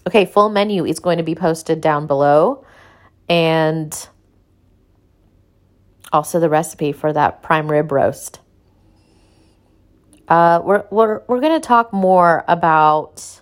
Okay, 0.07 0.25
full 0.25 0.49
menu 0.49 0.85
is 0.85 0.99
going 0.99 1.17
to 1.17 1.23
be 1.23 1.35
posted 1.35 1.81
down 1.81 2.07
below. 2.07 2.65
And 3.29 3.95
also 6.11 6.39
the 6.39 6.49
recipe 6.49 6.91
for 6.91 7.13
that 7.13 7.41
prime 7.43 7.69
rib 7.69 7.91
roast. 7.91 8.39
Uh, 10.27 10.61
we're 10.63 10.85
we're 10.91 11.21
we're 11.27 11.39
going 11.39 11.59
to 11.59 11.65
talk 11.65 11.91
more 11.91 12.43
about 12.47 13.41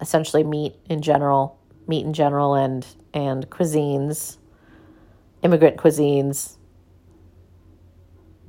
essentially 0.00 0.44
meat 0.44 0.74
in 0.88 1.02
general, 1.02 1.58
meat 1.88 2.04
in 2.04 2.12
general, 2.12 2.54
and 2.54 2.86
and 3.12 3.48
cuisines, 3.50 4.38
immigrant 5.42 5.76
cuisines 5.76 6.56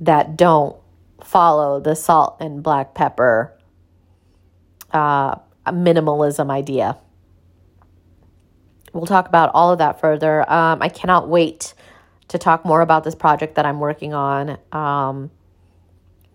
that 0.00 0.36
don't 0.36 0.76
follow 1.26 1.80
the 1.80 1.96
salt 1.96 2.36
and 2.38 2.62
black 2.62 2.94
pepper 2.94 3.52
uh, 4.92 5.34
minimalism 5.66 6.50
idea. 6.50 6.96
We'll 8.92 9.06
talk 9.06 9.26
about 9.26 9.50
all 9.52 9.72
of 9.72 9.78
that 9.78 10.00
further. 10.00 10.50
Um, 10.50 10.80
I 10.80 10.88
cannot 10.88 11.28
wait 11.28 11.74
to 12.28 12.38
talk 12.38 12.64
more 12.64 12.80
about 12.80 13.02
this 13.02 13.16
project 13.16 13.56
that 13.56 13.66
I'm 13.66 13.80
working 13.80 14.14
on. 14.14 14.56
Um, 14.70 15.30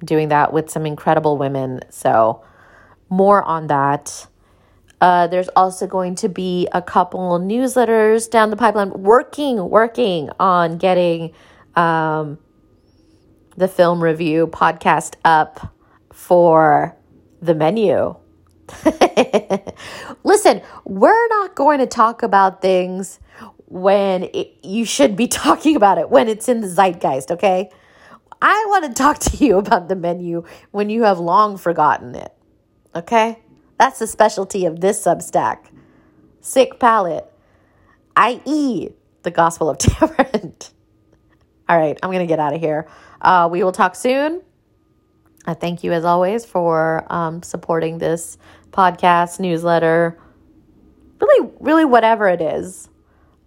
doing 0.04 0.27
that 0.27 0.51
with 0.51 0.69
some 0.69 0.86
incredible 0.86 1.38
women. 1.38 1.80
So, 1.89 2.43
more 3.10 3.43
on 3.43 3.67
that. 3.67 4.27
Uh, 4.99 5.27
there's 5.27 5.49
also 5.49 5.88
going 5.88 6.15
to 6.15 6.30
be 6.30 6.67
a 6.73 6.82
couple 6.82 7.39
newsletters 7.39 8.30
down 8.30 8.49
the 8.49 8.58
pipeline. 8.58 8.91
Working, 8.91 9.69
working 9.69 10.30
on 10.39 10.77
getting 10.77 11.32
um, 11.75 12.38
the 13.58 13.68
film 13.68 14.02
review 14.02 14.48
podcast 14.48 15.16
up 15.26 15.74
for 16.14 16.96
the 17.42 17.56
menu. 17.56 18.16
Listen, 20.24 20.62
we're 20.86 21.28
not 21.30 21.56
going 21.56 21.80
to 21.80 21.88
talk 21.88 22.24
about 22.24 22.62
things 22.62 23.20
when 23.68 24.24
it, 24.24 24.58
you 24.64 24.86
should 24.86 25.16
be 25.16 25.28
talking 25.28 25.76
about 25.76 25.98
it 25.98 26.10
when 26.10 26.28
it's 26.28 26.48
in 26.50 26.62
the 26.62 26.68
zeitgeist, 26.68 27.32
okay? 27.32 27.70
I 28.42 28.66
want 28.70 28.86
to 28.86 28.94
talk 28.94 29.20
to 29.20 29.38
you 29.38 29.58
about 29.58 29.88
the 29.88 29.96
menu 29.96 30.44
when 30.72 30.90
you 30.90 31.04
have 31.04 31.20
long 31.20 31.58
forgotten 31.58 32.16
it, 32.16 32.34
okay? 32.96 33.40
That's 33.78 34.00
the 34.00 34.08
specialty 34.08 34.66
of 34.66 34.80
this 34.80 35.04
Substack. 35.04 35.68
Sick 36.40 36.80
palate, 36.80 37.26
i.e., 38.16 38.90
the 39.24 39.32
Gospel 39.32 39.70
of 39.70 39.78
Tamarind. 39.80 40.72
All 41.70 41.78
right, 41.78 41.98
I'm 42.02 42.10
going 42.10 42.20
to 42.20 42.28
get 42.28 42.40
out 42.40 42.54
of 42.54 42.60
here. 42.60 42.88
Uh, 43.22 43.48
we 43.52 43.64
will 43.64 43.72
talk 43.72 43.96
soon. 43.96 44.42
I 45.46 45.54
thank 45.54 45.84
you, 45.84 45.92
as 45.92 46.06
always, 46.06 46.46
for 46.46 47.06
um, 47.12 47.42
supporting 47.44 47.98
this 47.98 48.38
podcast, 48.72 49.40
newsletter, 49.40 50.20
really, 51.20 51.52
really 51.60 51.86
whatever 51.86 52.28
it 52.28 52.42
is. 52.42 52.90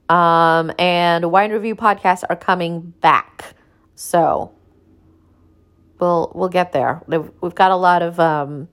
Um, 0.09 0.73
and 0.79 1.31
wine 1.31 1.51
review 1.51 1.75
podcasts 1.75 2.25
are 2.29 2.37
coming 2.37 2.93
back, 3.01 3.55
so 3.95 4.53
we'll 5.99 6.31
we'll 6.35 6.51
get 6.51 6.73
there. 6.73 7.03
We've 7.07 7.55
got 7.55 7.71
a 7.71 7.77
lot 7.77 8.03
of 8.03 8.21
um, 8.21 8.69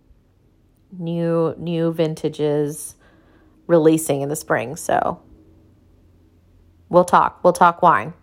new 0.98 1.56
new 1.58 1.94
vintages 1.94 2.96
releasing 3.68 4.22
in 4.22 4.30
the 4.30 4.36
spring, 4.36 4.76
so 4.76 5.22
we'll 6.90 7.06
talk. 7.06 7.42
We'll 7.44 7.54
talk 7.54 7.82
wine. 7.82 8.14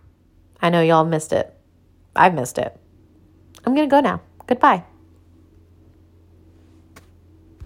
I 0.61 0.69
know 0.69 0.81
y'all 0.81 1.05
missed 1.05 1.33
it. 1.33 1.58
I've 2.19 2.33
missed 2.33 2.57
it. 2.57 2.77
I'm 3.65 3.73
gonna 3.73 3.87
go 3.87 4.01
now. 4.01 4.19
Goodbye. 4.45 4.83